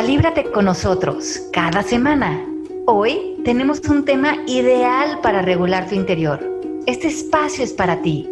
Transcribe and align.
Calíbrate 0.00 0.50
con 0.50 0.64
nosotros 0.64 1.42
cada 1.52 1.82
semana. 1.82 2.42
Hoy 2.86 3.36
tenemos 3.44 3.80
un 3.80 4.06
tema 4.06 4.34
ideal 4.46 5.20
para 5.20 5.42
regular 5.42 5.90
tu 5.90 5.94
interior. 5.94 6.40
Este 6.86 7.08
espacio 7.08 7.62
es 7.62 7.74
para 7.74 8.00
ti. 8.00 8.26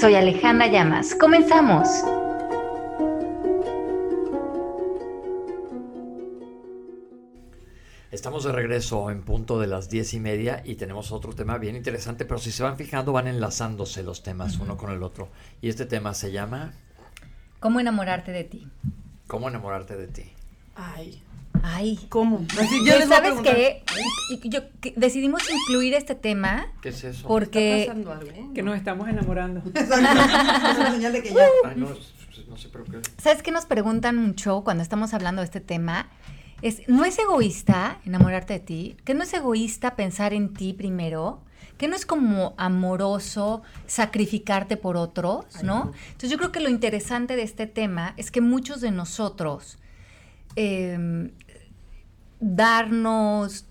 Soy 0.00 0.14
Alejandra 0.14 0.66
Llamas. 0.66 1.14
Comenzamos. 1.14 1.86
Estamos 8.10 8.44
de 8.44 8.52
regreso 8.52 9.10
en 9.10 9.24
punto 9.24 9.60
de 9.60 9.66
las 9.66 9.90
diez 9.90 10.14
y 10.14 10.20
media 10.20 10.62
y 10.64 10.76
tenemos 10.76 11.12
otro 11.12 11.34
tema 11.34 11.58
bien 11.58 11.76
interesante, 11.76 12.24
pero 12.24 12.38
si 12.38 12.50
se 12.50 12.62
van 12.62 12.78
fijando 12.78 13.12
van 13.12 13.28
enlazándose 13.28 14.02
los 14.02 14.22
temas 14.22 14.58
uno 14.58 14.78
con 14.78 14.90
el 14.90 15.02
otro. 15.02 15.28
Y 15.60 15.68
este 15.68 15.84
tema 15.84 16.14
se 16.14 16.32
llama... 16.32 16.72
¿Cómo 17.60 17.78
enamorarte 17.78 18.32
de 18.32 18.44
ti? 18.44 18.66
¿Cómo 19.26 19.50
enamorarte 19.50 19.98
de 19.98 20.08
ti? 20.08 20.32
Ay. 20.74 21.22
Ay. 21.62 21.98
¿Cómo? 22.08 22.44
Así, 22.58 22.84
yo 22.84 23.00
¿Sabes 23.06 23.34
qué? 23.42 23.82
Yo, 24.44 24.60
decidimos 24.96 25.42
incluir 25.50 25.94
este 25.94 26.14
tema. 26.14 26.66
¿Qué 26.82 26.90
es 26.90 27.04
eso? 27.04 27.26
Porque. 27.26 27.82
¿Está 27.82 27.92
pasando 27.94 28.12
algo? 28.12 28.54
Que 28.54 28.62
nos 28.62 28.76
estamos 28.76 29.08
enamorando. 29.08 29.62
es 29.74 29.88
una 29.88 30.92
señal 30.92 31.12
de 31.12 31.22
que 31.22 31.32
ya. 31.32 31.46
Ay, 31.64 31.74
no, 31.76 31.88
no 32.48 32.56
sé, 32.56 32.68
pero 32.70 32.84
qué. 32.84 33.00
¿Sabes 33.18 33.42
qué 33.42 33.50
nos 33.50 33.66
preguntan 33.66 34.16
mucho 34.16 34.62
cuando 34.62 34.82
estamos 34.82 35.14
hablando 35.14 35.40
de 35.40 35.46
este 35.46 35.60
tema? 35.60 36.08
Es, 36.62 36.88
¿no 36.88 37.04
es 37.04 37.18
egoísta 37.18 37.98
enamorarte 38.06 38.54
de 38.54 38.60
ti? 38.60 38.96
¿Que 39.04 39.14
no 39.14 39.22
es 39.22 39.34
egoísta 39.34 39.96
pensar 39.96 40.32
en 40.32 40.54
ti 40.54 40.72
primero? 40.72 41.42
¿Que 41.76 41.88
no 41.88 41.96
es 41.96 42.06
como 42.06 42.54
amoroso 42.56 43.62
sacrificarte 43.86 44.76
por 44.76 44.96
otros? 44.96 45.62
¿no? 45.62 45.92
Entonces 46.06 46.30
yo 46.30 46.38
creo 46.38 46.52
que 46.52 46.60
lo 46.60 46.70
interesante 46.70 47.36
de 47.36 47.42
este 47.42 47.66
tema 47.66 48.14
es 48.16 48.30
que 48.30 48.40
muchos 48.40 48.80
de 48.80 48.92
nosotros 48.92 49.78
em, 50.56 51.32
darnos, 52.40 53.66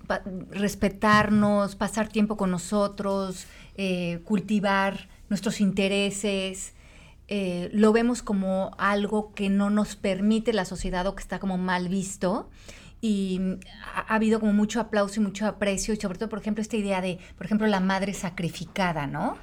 respetarnos, 0.51 1.75
pasar 1.75 2.07
tiempo 2.07 2.37
con 2.37 2.51
nosotros, 2.51 3.45
eh, 3.75 4.21
cultivar 4.23 5.07
nuestros 5.29 5.61
intereses, 5.61 6.73
eh, 7.27 7.69
lo 7.73 7.93
vemos 7.93 8.21
como 8.21 8.71
algo 8.77 9.33
que 9.33 9.49
no 9.49 9.69
nos 9.69 9.95
permite 9.95 10.53
la 10.53 10.65
sociedad 10.65 11.07
o 11.07 11.15
que 11.15 11.21
está 11.21 11.39
como 11.39 11.57
mal 11.57 11.87
visto 11.87 12.49
y 12.99 13.39
ha, 13.95 14.13
habido 14.13 14.39
como 14.39 14.53
mucho 14.53 14.79
aplauso 14.79 15.19
y 15.19 15.23
mucho 15.23 15.47
aprecio 15.47 15.93
y 15.93 15.97
sobre 15.97 16.17
todo, 16.17 16.29
por 16.29 16.39
ejemplo, 16.39 16.61
esta 16.61 16.77
idea 16.77 17.01
de, 17.01 17.19
por 17.37 17.45
ejemplo, 17.45 17.67
la 17.67 17.79
madre 17.79 18.13
sacrificada, 18.13 19.07
¿no? 19.07 19.37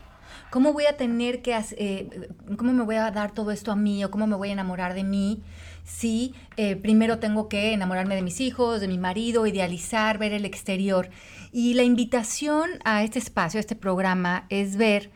¿Cómo 0.51 0.73
voy 0.73 0.87
a 0.87 0.97
tener 0.97 1.43
que, 1.43 1.59
eh, 1.77 2.29
cómo 2.57 2.73
me 2.73 2.85
voy 2.85 2.97
a 2.97 3.11
dar 3.11 3.33
todo 3.33 3.51
esto 3.51 3.73
a 3.73 3.77
mí 3.77 4.05
o 4.05 4.11
cómo 4.11 4.27
me 4.27 4.37
voy 4.37 4.51
a 4.51 4.53
enamorar 4.53 4.95
de 4.95 5.05
mí 5.05 5.43
si 5.85 6.35
eh, 6.57 6.77
primero 6.77 7.19
tengo 7.19 7.49
que 7.49 7.73
enamorarme 7.73 8.15
de 8.15 8.23
mis 8.23 8.41
hijos, 8.41 8.81
de 8.81 8.89
mi 8.89 8.99
marido, 8.99 9.47
idealizar, 9.47 10.19
ver 10.19 10.33
el 10.33 10.45
exterior? 10.45 11.11
Y 11.53 11.75
la 11.75 11.83
invitación 11.83 12.71
a 12.85 13.03
este 13.03 13.19
espacio, 13.19 13.59
a 13.59 13.61
este 13.61 13.77
programa, 13.77 14.47
es 14.51 14.77
ver 14.77 15.11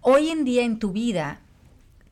hoy 0.00 0.30
en 0.30 0.44
día 0.44 0.64
en 0.64 0.78
tu 0.78 0.92
vida, 0.92 1.40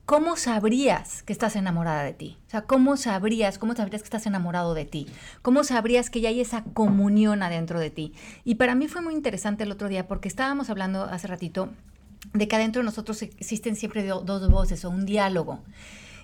¿cómo 0.05 0.37
sabrías 0.37 1.23
que 1.23 1.33
estás 1.33 1.55
enamorada 1.55 2.03
de 2.03 2.13
ti? 2.13 2.37
O 2.47 2.49
sea, 2.49 2.61
¿cómo 2.61 2.95
sabrías, 2.95 3.57
cómo 3.57 3.75
sabrías 3.75 4.01
que 4.01 4.07
estás 4.07 4.25
enamorado 4.25 4.73
de 4.73 4.85
ti? 4.85 5.07
¿Cómo 5.41 5.63
sabrías 5.63 6.09
que 6.09 6.21
ya 6.21 6.29
hay 6.29 6.39
esa 6.39 6.63
comunión 6.63 7.43
adentro 7.43 7.79
de 7.79 7.89
ti? 7.89 8.13
Y 8.45 8.55
para 8.55 8.75
mí 8.75 8.87
fue 8.87 9.01
muy 9.01 9.13
interesante 9.13 9.63
el 9.63 9.71
otro 9.71 9.89
día 9.89 10.07
porque 10.07 10.27
estábamos 10.27 10.69
hablando 10.69 11.03
hace 11.03 11.27
ratito 11.27 11.69
de 12.33 12.47
que 12.47 12.55
adentro 12.55 12.81
de 12.81 12.85
nosotros 12.85 13.21
existen 13.21 13.75
siempre 13.75 14.05
dos 14.05 14.49
voces 14.49 14.85
o 14.85 14.89
un 14.89 15.05
diálogo. 15.05 15.63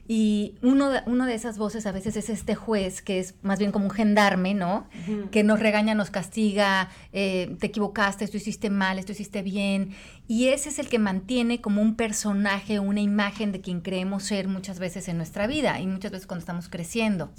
Y 0.05 0.55
uno 0.61 0.89
de, 0.89 1.01
una 1.05 1.25
de 1.25 1.33
esas 1.33 1.57
voces 1.57 1.85
a 1.85 1.93
veces 1.93 2.17
es 2.17 2.29
este 2.29 2.55
juez, 2.55 3.01
que 3.01 3.19
es 3.19 3.35
más 3.41 3.57
bien 3.57 3.71
como 3.71 3.85
un 3.85 3.91
gendarme, 3.91 4.53
¿no? 4.53 4.87
Que 5.31 5.43
nos 5.43 5.61
regaña, 5.61 5.95
nos 5.95 6.09
castiga, 6.09 6.89
eh, 7.13 7.55
te 7.59 7.67
equivocaste, 7.67 8.25
esto 8.25 8.35
hiciste 8.35 8.69
mal, 8.69 8.99
esto 8.99 9.13
hiciste 9.13 9.41
bien. 9.43 9.95
Y 10.27 10.47
ese 10.47 10.69
es 10.69 10.79
el 10.79 10.89
que 10.89 10.99
mantiene 10.99 11.61
como 11.61 11.81
un 11.81 11.95
personaje, 11.95 12.81
una 12.81 12.99
imagen 12.99 13.53
de 13.53 13.61
quien 13.61 13.79
creemos 13.79 14.23
ser 14.23 14.49
muchas 14.49 14.77
veces 14.77 15.07
en 15.07 15.15
nuestra 15.15 15.47
vida 15.47 15.79
y 15.79 15.87
muchas 15.87 16.11
veces 16.11 16.27
cuando 16.27 16.41
estamos 16.41 16.67
creciendo. 16.67 17.31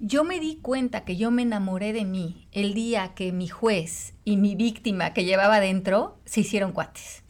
Yo 0.00 0.24
me 0.24 0.40
di 0.40 0.56
cuenta 0.56 1.04
que 1.04 1.16
yo 1.16 1.30
me 1.30 1.42
enamoré 1.42 1.92
de 1.92 2.04
mí 2.04 2.48
el 2.52 2.74
día 2.74 3.12
que 3.14 3.32
mi 3.32 3.48
juez 3.48 4.14
y 4.24 4.36
mi 4.36 4.54
víctima 4.54 5.12
que 5.12 5.24
llevaba 5.24 5.60
dentro 5.60 6.18
se 6.24 6.40
hicieron 6.40 6.72
cuates. 6.72 7.22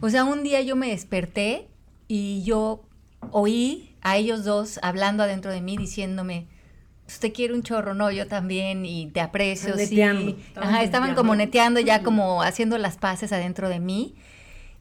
O 0.00 0.10
sea, 0.10 0.24
un 0.24 0.42
día 0.42 0.60
yo 0.60 0.76
me 0.76 0.88
desperté 0.88 1.68
y 2.08 2.42
yo 2.44 2.84
oí 3.32 3.96
a 4.02 4.16
ellos 4.16 4.44
dos 4.44 4.78
hablando 4.82 5.22
adentro 5.22 5.50
de 5.50 5.60
mí 5.60 5.76
diciéndome, 5.76 6.46
usted 7.06 7.32
quiere 7.32 7.54
un 7.54 7.62
chorro, 7.62 7.94
no, 7.94 8.10
yo 8.10 8.26
también, 8.26 8.84
y 8.84 9.06
te 9.06 9.20
aprecio, 9.20 9.76
sí. 9.76 10.00
Ajá, 10.54 10.82
estaban 10.82 11.14
como 11.14 11.34
neteando, 11.34 11.80
ya 11.80 12.02
como 12.02 12.42
haciendo 12.42 12.78
las 12.78 12.96
paces 12.96 13.32
adentro 13.32 13.68
de 13.68 13.80
mí. 13.80 14.14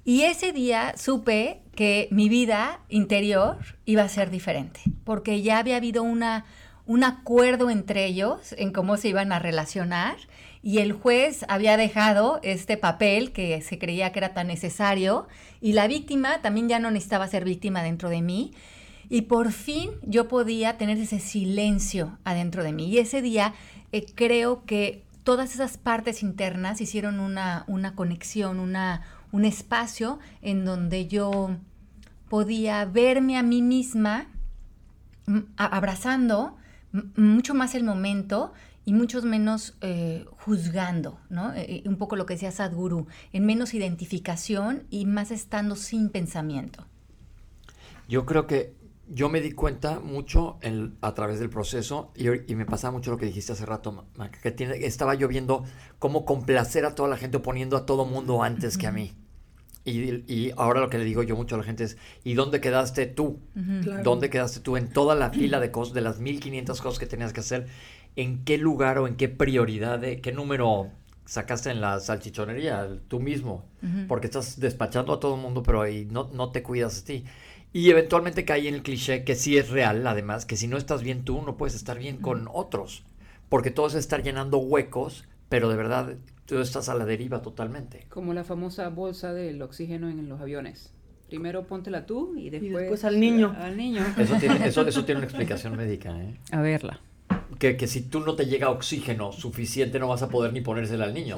Y 0.05 0.23
ese 0.23 0.51
día 0.51 0.93
supe 0.97 1.61
que 1.75 2.07
mi 2.11 2.29
vida 2.29 2.81
interior 2.89 3.57
iba 3.85 4.03
a 4.03 4.09
ser 4.09 4.29
diferente, 4.29 4.81
porque 5.03 5.41
ya 5.41 5.59
había 5.59 5.77
habido 5.77 6.03
una, 6.03 6.45
un 6.85 7.03
acuerdo 7.03 7.69
entre 7.69 8.05
ellos 8.05 8.53
en 8.57 8.73
cómo 8.73 8.97
se 8.97 9.09
iban 9.09 9.31
a 9.31 9.39
relacionar 9.39 10.17
y 10.63 10.78
el 10.78 10.94
juez 10.94 11.46
había 11.50 11.75
dejado 11.75 12.40
este 12.41 12.78
papel 12.78 13.34
que 13.34 13.62
se 13.62 13.78
creía 13.78 14.13
que 14.13 14.19
era 14.19 14.34
tan 14.34 14.47
necesario 14.47 15.28
y 15.59 15.74
la 15.74 15.88
víctima 15.88 16.41
también 16.41 16.69
ya 16.69 16.79
no 16.79 16.90
necesitaba 16.90 17.28
ser 17.28 17.44
víctima 17.44 17.84
dentro 17.84 18.09
de 18.09 18.22
mí. 18.22 18.53
Y 19.09 19.24
por 19.24 19.51
fin 19.51 19.91
yo 20.03 20.29
podía 20.29 20.78
tener 20.78 20.97
ese 20.97 21.19
silencio 21.19 22.18
adentro 22.24 22.63
de 22.63 22.72
mí. 22.72 22.88
Y 22.88 23.00
ese 23.00 23.22
día 23.22 23.53
eh, 23.91 24.06
creo 24.16 24.63
que 24.63 25.03
todas 25.25 25.53
esas 25.53 25.78
partes 25.78 26.24
internas 26.24 26.80
hicieron 26.80 27.19
una, 27.19 27.66
una 27.68 27.94
conexión, 27.94 28.62
una, 28.62 29.01
un 29.34 29.44
espacio 29.44 30.19
en 30.41 30.63
donde 30.63 31.07
yo 31.07 31.57
podía 32.30 32.85
verme 32.85 33.38
a 33.38 33.44
mí 33.44 33.62
misma 33.62 34.28
abrazando 35.57 36.56
mucho 37.16 37.53
más 37.53 37.75
el 37.75 37.84
momento 37.84 38.53
y 38.85 38.94
muchos 38.94 39.23
menos 39.23 39.75
eh, 39.81 40.25
juzgando, 40.39 41.19
¿no? 41.29 41.53
Eh, 41.53 41.66
eh, 41.67 41.83
un 41.85 41.97
poco 41.97 42.16
lo 42.16 42.25
que 42.25 42.33
decía 42.33 42.51
Sadhguru, 42.51 43.07
en 43.31 43.45
menos 43.45 43.73
identificación 43.73 44.83
y 44.89 45.05
más 45.05 45.31
estando 45.31 45.75
sin 45.75 46.09
pensamiento. 46.09 46.85
Yo 48.07 48.25
creo 48.25 48.47
que 48.47 48.75
yo 49.07 49.29
me 49.29 49.41
di 49.41 49.51
cuenta 49.51 49.99
mucho 49.99 50.59
a 51.01 51.13
través 51.13 51.39
del 51.39 51.49
proceso 51.49 52.11
y, 52.16 52.55
me 52.55 52.66
pasaba 52.66 52.91
mucho 52.91 53.11
lo 53.11 53.17
que 53.17 53.25
dijiste 53.25 53.51
hace 53.51 53.66
rato, 53.66 54.05
que 54.41 54.51
tiene, 54.51 54.75
estaba 54.85 55.13
yo 55.15 55.27
viendo 55.27 55.63
cómo 56.00 56.25
complacer 56.25 56.85
a 56.85 56.95
toda 56.95 57.09
la 57.09 57.17
gente 57.17 57.39
poniendo 57.39 57.77
a 57.77 57.85
todo 57.85 58.05
mundo 58.05 58.44
antes 58.44 58.77
que 58.77 58.88
a 58.88 58.91
mí. 58.91 59.13
Y, 59.85 60.51
ahora 60.55 60.79
lo 60.79 60.89
que 60.89 60.97
le 60.97 61.03
digo 61.03 61.23
yo 61.23 61.35
mucho 61.35 61.55
a 61.55 61.57
la 61.57 61.63
gente 61.65 61.83
es, 61.83 61.97
¿y 62.23 62.35
dónde 62.35 62.61
quedaste 62.61 63.05
tú? 63.05 63.39
¿Dónde 64.03 64.29
quedaste 64.29 64.61
tú 64.61 64.77
en 64.77 64.89
toda 64.89 65.13
la 65.13 65.29
fila 65.29 65.59
de 65.59 65.71
cosas, 65.71 65.94
de 65.94 66.01
las 66.01 66.19
1500 66.19 66.81
cosas 66.81 67.00
que 67.00 67.05
tenías 67.05 67.33
que 67.33 67.41
hacer? 67.41 67.67
En 68.16 68.44
qué 68.44 68.57
lugar 68.57 68.97
o 69.00 69.07
en 69.07 69.16
qué 69.16 69.29
prioridad, 69.29 70.00
de, 70.00 70.22
qué 70.22 70.31
número 70.31 70.91
sacaste 71.25 71.72
en 71.72 71.81
la 71.81 72.00
salchichonería 72.00 72.88
tú 73.07 73.19
mismo, 73.19 73.66
porque 74.07 74.28
estás 74.28 74.59
despachando 74.59 75.13
a 75.13 75.19
todo 75.19 75.35
el 75.35 75.41
mundo, 75.41 75.63
pero 75.63 75.81
ahí 75.81 76.07
no, 76.09 76.29
no 76.34 76.51
te 76.51 76.63
cuidas 76.63 77.01
a 77.01 77.06
ti. 77.06 77.24
Y 77.72 77.90
eventualmente 77.90 78.46
cae 78.46 78.68
en 78.68 78.75
el 78.75 78.84
cliché 78.84 79.24
que 79.24 79.35
sí 79.35 79.57
es 79.57 79.69
real, 79.69 80.06
además, 80.06 80.46
que 80.46 80.57
si 80.57 80.68
no 80.68 80.78
estás 80.78 81.01
bien 81.01 81.24
tú, 81.24 81.41
no 81.41 81.57
puedes 81.57 81.75
estar 81.75 81.97
bien 81.97 82.18
con 82.18 82.47
otros, 82.51 83.03
porque 83.50 83.72
todo 83.72 83.88
es 83.88 83.96
estar 83.96 84.22
llenando 84.22 84.57
huecos, 84.57 85.25
pero 85.50 85.69
de 85.69 85.75
verdad 85.75 86.16
tú 86.45 86.59
estás 86.59 86.90
a 86.90 86.95
la 86.95 87.06
deriva 87.06 87.41
totalmente. 87.41 88.06
Como 88.09 88.34
la 88.34 88.44
famosa 88.44 88.90
bolsa 88.90 89.34
del 89.34 89.62
oxígeno 89.62 90.09
en 90.09 90.30
los 90.30 90.40
aviones. 90.40 90.94
Primero 91.30 91.66
póntela 91.66 92.06
tú 92.06 92.35
y 92.38 92.51
después, 92.51 93.03
al 93.06 93.19
niño. 93.19 93.56
Al 93.57 93.75
niño. 93.75 94.06
Eso 94.19 94.35
tiene, 94.35 94.68
eso, 94.68 94.85
eso 94.85 95.03
tiene 95.03 95.19
una 95.19 95.25
explicación 95.30 95.75
médica. 95.75 96.16
¿eh? 96.22 96.38
A 96.51 96.62
verla 96.62 97.01
que, 97.59 97.88
si 97.88 98.01
tú 98.01 98.19
no 98.19 98.35
te 98.35 98.45
llega 98.45 98.69
oxígeno 98.69 99.31
suficiente 99.31 100.00
no 100.00 100.07
vas 100.07 100.21
a 100.21 100.29
poder 100.29 100.53
ni 100.53 100.61
ponérsela 100.61 101.05
al 101.05 101.13
niño. 101.13 101.38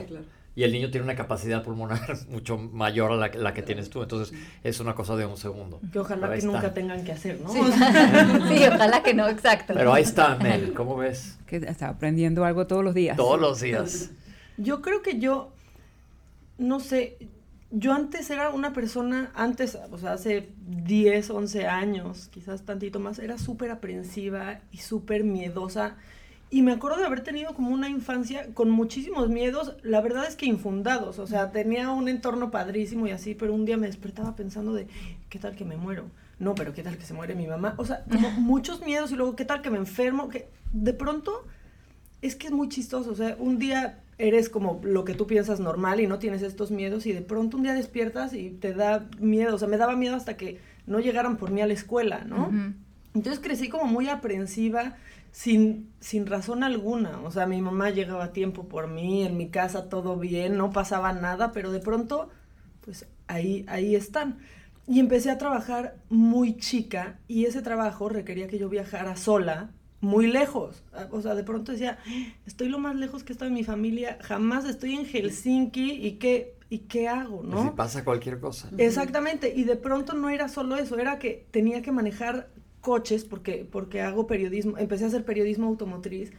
Y 0.57 0.63
el 0.63 0.71
niño 0.71 0.89
tiene 0.89 1.03
una 1.03 1.15
capacidad 1.15 1.63
pulmonar 1.63 1.99
mucho 2.29 2.57
mayor 2.57 3.11
a 3.11 3.27
la, 3.27 3.53
que 3.53 3.61
tienes 3.61 3.89
tú. 3.89 4.01
Entonces 4.01 4.37
es 4.63 4.79
una 4.79 4.95
cosa 4.95 5.17
de 5.17 5.25
un 5.25 5.35
segundo. 5.35 5.81
Que 5.91 5.99
ojalá 5.99 6.33
que 6.33 6.41
nunca 6.43 6.73
tengan 6.73 7.03
que 7.03 7.11
hacer, 7.11 7.41
¿no? 7.41 7.51
Sí. 8.47 8.63
ojalá 8.65 9.03
que 9.03 9.13
no, 9.13 9.27
exacto. 9.27 9.73
Pero 9.73 9.93
ahí 9.93 10.03
está, 10.03 10.35
Mel, 10.37 10.73
¿cómo 10.73 10.95
ves? 10.95 11.37
Que 11.45 11.57
está 11.57 11.89
aprendiendo 11.89 12.45
algo 12.45 12.67
todos 12.67 12.83
los 12.83 12.93
días. 12.93 13.17
Todos 13.17 13.39
los 13.39 13.59
días. 13.59 14.11
Yo 14.57 14.81
creo 14.81 15.01
que 15.01 15.19
yo, 15.19 15.51
no 16.57 16.79
sé, 16.79 17.17
yo 17.77 17.93
antes 17.93 18.29
era 18.29 18.49
una 18.49 18.73
persona, 18.73 19.31
antes, 19.35 19.77
o 19.91 19.97
sea, 19.97 20.13
hace 20.13 20.49
10, 20.67 21.29
11 21.29 21.67
años, 21.67 22.29
quizás 22.31 22.63
tantito 22.63 22.99
más, 22.99 23.19
era 23.19 23.37
súper 23.37 23.69
aprensiva 23.71 24.61
y 24.71 24.77
súper 24.77 25.23
miedosa. 25.23 25.97
Y 26.49 26.61
me 26.61 26.71
acuerdo 26.71 26.99
de 26.99 27.05
haber 27.05 27.21
tenido 27.21 27.53
como 27.53 27.71
una 27.71 27.89
infancia 27.89 28.53
con 28.53 28.69
muchísimos 28.69 29.29
miedos, 29.29 29.75
la 29.83 29.99
verdad 29.99 30.25
es 30.25 30.35
que 30.35 30.45
infundados, 30.45 31.19
o 31.19 31.27
sea, 31.27 31.51
tenía 31.51 31.91
un 31.91 32.07
entorno 32.07 32.49
padrísimo 32.49 33.07
y 33.07 33.11
así, 33.11 33.35
pero 33.35 33.53
un 33.53 33.65
día 33.65 33.77
me 33.77 33.87
despertaba 33.87 34.35
pensando 34.35 34.73
de, 34.73 34.87
¿qué 35.29 35.39
tal 35.39 35.55
que 35.55 35.65
me 35.65 35.75
muero? 35.75 36.05
no, 36.39 36.55
pero 36.55 36.73
qué 36.73 36.83
tal 36.83 36.97
que 36.97 37.05
se 37.05 37.13
muere 37.13 37.35
mi 37.35 37.47
mamá. 37.47 37.75
O 37.77 37.85
sea, 37.85 38.03
como 38.03 38.29
muchos 38.39 38.81
miedos 38.81 39.11
y 39.11 39.15
luego 39.15 39.35
qué 39.35 39.45
tal 39.45 39.61
que 39.61 39.69
me 39.69 39.77
enfermo, 39.77 40.29
que 40.29 40.49
de 40.73 40.93
pronto 40.93 41.45
es 42.21 42.35
que 42.35 42.47
es 42.47 42.53
muy 42.53 42.69
chistoso. 42.69 43.11
O 43.11 43.15
sea, 43.15 43.35
un 43.39 43.59
día 43.59 44.03
eres 44.17 44.49
como 44.49 44.79
lo 44.83 45.03
que 45.03 45.13
tú 45.13 45.27
piensas 45.27 45.59
normal 45.59 45.99
y 45.99 46.07
no 46.07 46.19
tienes 46.19 46.41
estos 46.41 46.71
miedos 46.71 47.05
y 47.05 47.11
de 47.11 47.21
pronto 47.21 47.57
un 47.57 47.63
día 47.63 47.73
despiertas 47.73 48.33
y 48.33 48.49
te 48.49 48.73
da 48.73 49.07
miedo. 49.19 49.55
O 49.55 49.57
sea, 49.57 49.67
me 49.67 49.77
daba 49.77 49.95
miedo 49.95 50.15
hasta 50.15 50.37
que 50.37 50.59
no 50.87 50.99
llegaran 50.99 51.37
por 51.37 51.51
mí 51.51 51.61
a 51.61 51.67
la 51.67 51.73
escuela, 51.73 52.23
¿no? 52.25 52.51
Entonces 53.13 53.41
crecí 53.41 53.69
como 53.69 53.85
muy 53.85 54.07
aprensiva 54.09 54.95
sin, 55.31 55.89
sin 55.99 56.25
razón 56.25 56.63
alguna. 56.63 57.19
O 57.21 57.31
sea, 57.31 57.45
mi 57.45 57.61
mamá 57.61 57.89
llegaba 57.89 58.25
a 58.25 58.33
tiempo 58.33 58.67
por 58.67 58.87
mí, 58.87 59.23
en 59.23 59.37
mi 59.37 59.49
casa 59.49 59.89
todo 59.89 60.17
bien, 60.17 60.57
no 60.57 60.71
pasaba 60.71 61.11
nada, 61.11 61.51
pero 61.51 61.71
de 61.71 61.79
pronto, 61.79 62.29
pues 62.81 63.07
ahí, 63.27 63.65
ahí 63.67 63.95
están. 63.95 64.39
Y 64.87 64.99
empecé 64.99 65.31
a 65.31 65.37
trabajar 65.37 65.95
muy 66.09 66.57
chica 66.57 67.19
y 67.27 67.45
ese 67.45 67.61
trabajo 67.61 68.07
requería 68.07 68.47
que 68.47 68.59
yo 68.59 68.69
viajara 68.69 69.15
sola 69.15 69.71
muy 70.01 70.27
lejos. 70.27 70.83
O 71.11 71.21
sea, 71.21 71.35
de 71.35 71.43
pronto 71.43 71.71
decía, 71.71 71.97
estoy 72.45 72.69
lo 72.69 72.79
más 72.79 72.95
lejos 72.95 73.23
que 73.23 73.33
estoy 73.33 73.49
de 73.49 73.53
mi 73.53 73.63
familia, 73.63 74.17
jamás 74.21 74.65
estoy 74.65 74.93
en 74.93 75.05
Helsinki 75.05 75.91
y 75.91 76.13
qué, 76.13 76.55
y 76.69 76.79
qué 76.79 77.07
hago, 77.07 77.43
¿no? 77.43 77.63
Si 77.63 77.69
pasa 77.71 78.03
cualquier 78.03 78.39
cosa. 78.39 78.69
Exactamente, 78.77 79.53
y 79.55 79.63
de 79.63 79.75
pronto 79.75 80.13
no 80.13 80.29
era 80.29 80.47
solo 80.47 80.77
eso, 80.77 80.97
era 80.97 81.19
que 81.19 81.45
tenía 81.51 81.81
que 81.81 81.91
manejar 81.91 82.49
coches 82.85 83.25
porque, 83.25 83.67
porque 83.69 84.01
hago 84.01 84.27
periodismo, 84.27 84.77
empecé 84.77 85.05
a 85.05 85.07
hacer 85.07 85.25
periodismo 85.25 85.65
automotriz. 85.67 86.31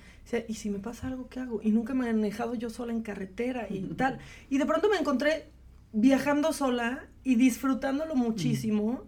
y 0.47 0.55
si 0.55 0.71
me 0.71 0.79
pasa 0.79 1.09
algo, 1.09 1.29
¿qué 1.29 1.41
hago? 1.41 1.61
Y 1.61 1.73
nunca 1.73 1.93
me 1.93 2.09
he 2.09 2.13
manejado 2.13 2.55
yo 2.55 2.71
sola 2.71 2.93
en 2.93 3.03
carretera 3.03 3.67
y 3.69 3.81
tal. 3.97 4.19
Y 4.49 4.59
de 4.59 4.65
pronto 4.67 4.89
me 4.89 4.97
encontré 4.97 5.49
viajando 5.93 6.53
sola 6.53 7.09
y 7.25 7.35
disfrutándolo 7.35 8.15
muchísimo. 8.15 9.03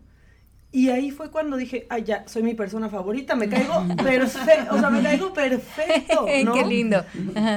Y 0.70 0.90
ahí 0.90 1.10
fue 1.10 1.30
cuando 1.30 1.56
dije, 1.56 1.86
ay, 1.88 2.04
ya, 2.04 2.28
soy 2.28 2.42
mi 2.42 2.54
persona 2.54 2.90
favorita, 2.90 3.34
me 3.34 3.48
caigo 3.48 3.86
perfecto, 3.96 4.74
o 4.74 4.78
sea, 4.78 4.90
me 4.90 5.02
caigo 5.02 5.32
perfecto, 5.32 6.26
¿no? 6.44 6.52
Qué 6.52 6.64
lindo. 6.64 7.04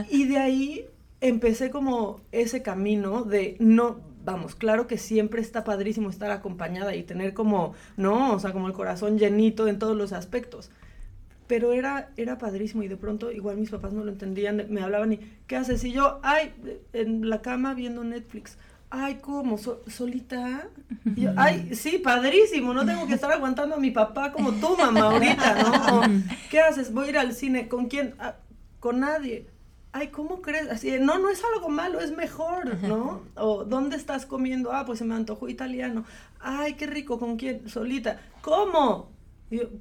Y 0.10 0.28
de 0.28 0.38
ahí 0.38 0.86
empecé 1.20 1.72
como 1.72 2.22
ese 2.32 2.62
camino 2.62 3.24
de 3.24 3.58
no, 3.60 4.00
vamos, 4.24 4.56
claro 4.56 4.88
que 4.88 4.98
siempre 4.98 5.42
está 5.42 5.66
padrísimo 5.66 6.10
estar 6.10 6.32
acompañada 6.32 6.96
y 6.96 7.04
tener 7.04 7.34
como, 7.34 7.74
no, 7.98 8.34
o 8.34 8.40
sea, 8.40 8.54
como 8.54 8.68
el 8.68 8.74
corazón 8.74 9.20
llenito 9.20 9.68
en 9.68 9.78
todos 9.78 9.96
los 9.96 10.14
aspectos. 10.14 10.72
Pero 11.48 11.74
era, 11.74 12.12
era 12.16 12.38
padrísimo 12.38 12.82
y 12.82 12.88
de 12.88 12.96
pronto 12.96 13.30
igual 13.30 13.58
mis 13.58 13.72
papás 13.72 13.92
no 13.92 14.06
lo 14.06 14.12
entendían, 14.12 14.68
me 14.70 14.82
hablaban 14.82 15.12
y, 15.12 15.20
¿qué 15.48 15.58
haces? 15.58 15.84
Y 15.84 15.92
yo, 15.92 16.22
ay, 16.24 16.54
en 16.94 17.30
la 17.30 17.42
cama 17.42 17.74
viendo 17.74 18.06
Netflix 18.06 18.58
ay, 18.92 19.16
¿cómo? 19.22 19.58
¿Solita? 19.58 20.68
ay, 21.38 21.74
sí, 21.74 21.98
padrísimo, 21.98 22.74
no 22.74 22.86
tengo 22.86 23.08
que 23.08 23.14
estar 23.14 23.32
aguantando 23.32 23.76
a 23.76 23.80
mi 23.80 23.90
papá 23.92 24.32
como 24.32 24.52
tú, 24.52 24.78
mamá, 24.78 25.12
ahorita, 25.12 25.64
¿no? 25.64 26.02
¿Qué 26.52 26.60
haces? 26.60 26.94
Voy 26.94 27.08
a 27.08 27.10
ir 27.10 27.18
al 27.18 27.34
cine, 27.34 27.68
¿con 27.68 27.88
quién? 27.88 28.14
Ah, 28.20 28.36
con 28.80 29.00
nadie. 29.00 29.48
Ay, 29.94 30.08
¿cómo 30.08 30.42
crees? 30.42 30.70
Así, 30.70 30.92
no, 31.00 31.20
no 31.20 31.30
es 31.30 31.42
algo 31.56 31.70
malo, 31.70 32.00
es 32.00 32.12
mejor, 32.16 32.82
¿no? 32.84 33.24
O, 33.36 33.66
¿dónde 33.66 33.96
estás 33.98 34.26
comiendo? 34.26 34.72
Ah, 34.72 34.86
pues 34.86 35.00
se 35.00 35.06
me 35.06 35.16
antojó 35.16 35.50
italiano. 35.50 36.06
Ay, 36.40 36.76
qué 36.76 36.86
rico, 36.88 37.20
¿con 37.20 37.38
quién? 37.38 37.68
Solita. 37.68 38.22
¿Cómo? 38.42 39.10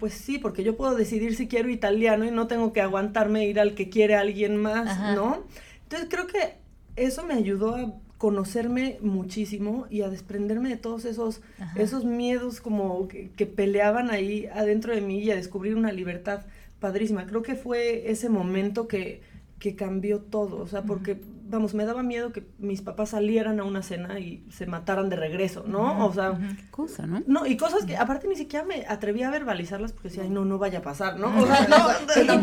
pues 0.01 0.15
sí, 0.15 0.39
porque 0.39 0.65
yo 0.65 0.77
puedo 0.77 0.97
decidir 0.97 1.37
si 1.37 1.47
quiero 1.47 1.71
italiano 1.71 2.25
y 2.25 2.33
no 2.33 2.49
tengo 2.49 2.73
que 2.73 2.81
aguantarme 2.81 3.47
ir 3.47 3.61
al 3.61 3.75
que 3.75 3.89
quiere 3.89 4.17
alguien 4.17 4.57
más, 4.57 5.15
¿no? 5.15 5.45
Entonces 5.85 6.09
creo 6.11 6.27
que 6.27 6.57
eso 6.97 7.23
me 7.25 7.35
ayudó 7.35 7.77
a 7.77 7.93
conocerme 8.21 8.99
muchísimo 9.01 9.87
y 9.89 10.03
a 10.03 10.11
desprenderme 10.11 10.69
de 10.69 10.77
todos 10.77 11.07
esos, 11.07 11.41
esos 11.75 12.05
miedos 12.05 12.61
como 12.61 13.09
que, 13.09 13.31
que, 13.31 13.47
peleaban 13.47 14.11
ahí 14.11 14.45
adentro 14.53 14.95
de 14.95 15.01
mí 15.01 15.21
y 15.21 15.31
a 15.31 15.37
descubrir 15.37 15.75
una 15.75 15.91
libertad 15.91 16.43
padrísima. 16.81 17.25
Creo 17.25 17.41
que 17.41 17.55
fue 17.55 18.11
ese 18.11 18.29
momento 18.29 18.89
que, 18.89 19.23
que 19.59 19.75
cambió 19.75 20.19
todo, 20.19 20.59
o 20.59 20.67
sea, 20.67 20.83
porque, 20.83 21.17
vamos, 21.51 21.75
me 21.75 21.85
daba 21.85 22.03
miedo 22.03 22.33
que 22.33 22.47
mis 22.59 22.81
papás 22.81 23.11
salieran 23.11 23.61
a 23.61 23.65
una 23.65 23.83
cena 23.83 24.19
y 24.21 24.45
se 24.51 24.67
mataran 24.67 25.09
de 25.09 25.17
regreso, 25.17 25.65
¿no? 25.67 26.07
O 26.07 26.13
sea, 26.13 26.39
cosa, 26.71 27.07
¿no? 27.07 27.23
No, 27.27 27.47
y 27.47 27.57
cosas 27.57 27.85
que 27.85 27.97
aparte 27.97 28.29
ni 28.29 28.37
siquiera 28.37 28.65
me 28.65 28.87
atrevía 28.87 29.29
a 29.29 29.31
verbalizarlas 29.31 29.93
porque 29.93 30.09
decía, 30.09 30.23
ay, 30.23 30.31
no, 30.31 30.45
no 30.45 30.59
vaya 30.59 30.79
a 30.79 30.83
pasar, 30.83 31.19
¿no? 31.19 31.27
O 31.37 31.47
sea, 31.47 31.67
no, 31.69 31.79
no, 32.25 32.41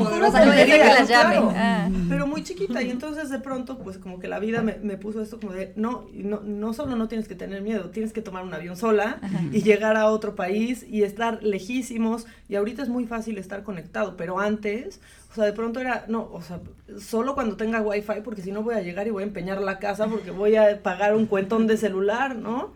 pero 2.09 2.27
muy 2.27 2.44
chiquita 2.44 2.81
y 2.81 2.92
entonces 2.92 3.30
de 3.30 3.39
pronto, 3.39 3.80
pues 3.80 3.98
como 3.98 4.19
que 4.19 4.27
la 4.27 4.39
vida 4.39 4.62
me, 4.62 4.77
me 4.80 4.98
puso 4.98 5.21
esto 5.21 5.39
como 5.39 5.54
de, 5.54 5.74
no, 5.75 6.06
no, 6.13 6.42
no 6.42 6.74
solo 6.74 6.95
no 6.95 7.07
tienes 7.07 7.27
que 7.27 7.36
tener 7.36 7.62
miedo, 7.62 7.89
tienes 7.89 8.12
que 8.13 8.21
tomar 8.21 8.44
un 8.44 8.54
avión 8.54 8.75
sola 8.75 9.19
y 9.51 9.62
llegar 9.62 9.95
a 9.95 10.07
otro 10.07 10.36
país 10.36 10.86
y 10.88 11.04
estar 11.04 11.42
lejísimos 11.44 12.25
y 12.50 12.56
ahorita 12.56 12.83
es 12.83 12.89
muy 12.89 13.06
fácil 13.06 13.38
estar 13.38 13.63
conectado, 13.63 14.18
pero 14.18 14.39
antes, 14.39 15.00
o 15.30 15.36
sea, 15.36 15.46
de 15.46 15.54
pronto 15.54 15.80
era, 15.80 16.06
no, 16.08 16.30
o 16.32 16.42
sea, 16.42 16.62
solo 17.00 17.36
cuando 17.36 17.58
tenga 17.58 17.82
wifi, 17.82 18.22
porque 18.24 18.42
si 18.42 18.52
no 18.52 18.64
voy 18.64 18.76
a 18.76 18.82
llegar 18.82 19.08
y 19.08 19.12
voy 19.12 19.24
a 19.24 19.28
empeñar 19.28 19.62
la 19.62 19.80
casa 19.80 20.08
porque 20.08 20.32
voy 20.32 20.56
a 20.56 20.82
pagar 20.82 21.16
un 21.16 21.26
cuentón 21.26 21.68
de 21.68 21.78
celular, 21.78 22.36
¿no? 22.36 22.74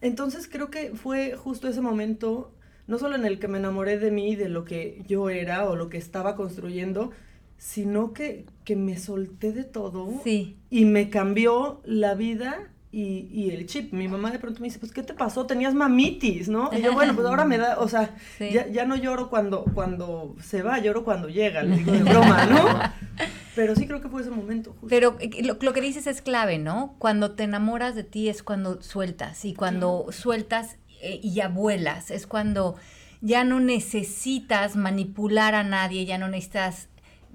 Entonces 0.00 0.48
creo 0.50 0.70
que 0.70 0.92
fue 0.94 1.36
justo 1.36 1.68
ese 1.68 1.80
momento, 1.80 2.52
no 2.86 2.98
solo 2.98 3.14
en 3.14 3.24
el 3.24 3.38
que 3.38 3.46
me 3.46 3.58
enamoré 3.58 3.98
de 3.98 4.10
mí, 4.10 4.34
de 4.36 4.48
lo 4.48 4.64
que 4.64 5.02
yo 5.06 5.30
era 5.30 5.68
o 5.68 5.76
lo 5.76 5.88
que 5.88 5.98
estaba 5.98 6.34
construyendo, 6.34 7.12
sino 7.56 8.12
que, 8.12 8.46
que 8.64 8.74
me 8.74 8.96
solté 8.96 9.52
de 9.52 9.62
todo 9.62 10.20
sí. 10.24 10.56
y 10.70 10.84
me 10.84 11.10
cambió 11.10 11.80
la 11.84 12.14
vida 12.14 12.71
y, 12.92 13.26
y, 13.32 13.50
el 13.50 13.66
chip. 13.66 13.94
Mi 13.94 14.06
mamá 14.06 14.30
de 14.30 14.38
pronto 14.38 14.60
me 14.60 14.66
dice, 14.66 14.78
pues, 14.78 14.92
¿qué 14.92 15.02
te 15.02 15.14
pasó? 15.14 15.46
Tenías 15.46 15.72
mamitis, 15.72 16.48
¿no? 16.48 16.68
Y 16.76 16.82
yo, 16.82 16.92
bueno, 16.92 17.14
pues 17.14 17.26
ahora 17.26 17.46
me 17.46 17.56
da, 17.56 17.78
o 17.78 17.88
sea, 17.88 18.14
ya, 18.38 18.68
ya, 18.68 18.84
no 18.84 18.96
lloro 18.96 19.30
cuando, 19.30 19.64
cuando 19.72 20.36
se 20.42 20.62
va, 20.62 20.78
lloro 20.78 21.02
cuando 21.02 21.30
llega, 21.30 21.62
le 21.62 21.78
digo 21.78 21.92
de 21.92 22.02
broma, 22.02 22.44
¿no? 22.44 23.26
Pero 23.56 23.74
sí 23.74 23.86
creo 23.86 24.02
que 24.02 24.10
fue 24.10 24.20
ese 24.20 24.30
momento. 24.30 24.76
Pero 24.90 25.16
eh, 25.20 25.42
lo, 25.42 25.56
lo, 25.58 25.72
que 25.72 25.80
dices 25.80 26.06
es 26.06 26.20
clave, 26.20 26.58
¿no? 26.58 26.94
Cuando 26.98 27.32
te 27.32 27.44
enamoras 27.44 27.94
de 27.94 28.04
ti 28.04 28.28
es 28.28 28.42
cuando 28.42 28.82
sueltas, 28.82 29.46
y 29.46 29.54
cuando 29.54 30.08
sueltas 30.10 30.76
eh, 31.00 31.18
y 31.22 31.32
ya 31.32 31.48
vuelas, 31.48 32.10
es 32.10 32.26
cuando 32.26 32.76
ya 33.22 33.42
no 33.42 33.58
necesitas 33.58 34.76
manipular 34.76 35.54
a 35.54 35.64
nadie, 35.64 36.04
ya 36.04 36.18
no 36.18 36.28
necesitas 36.28 36.88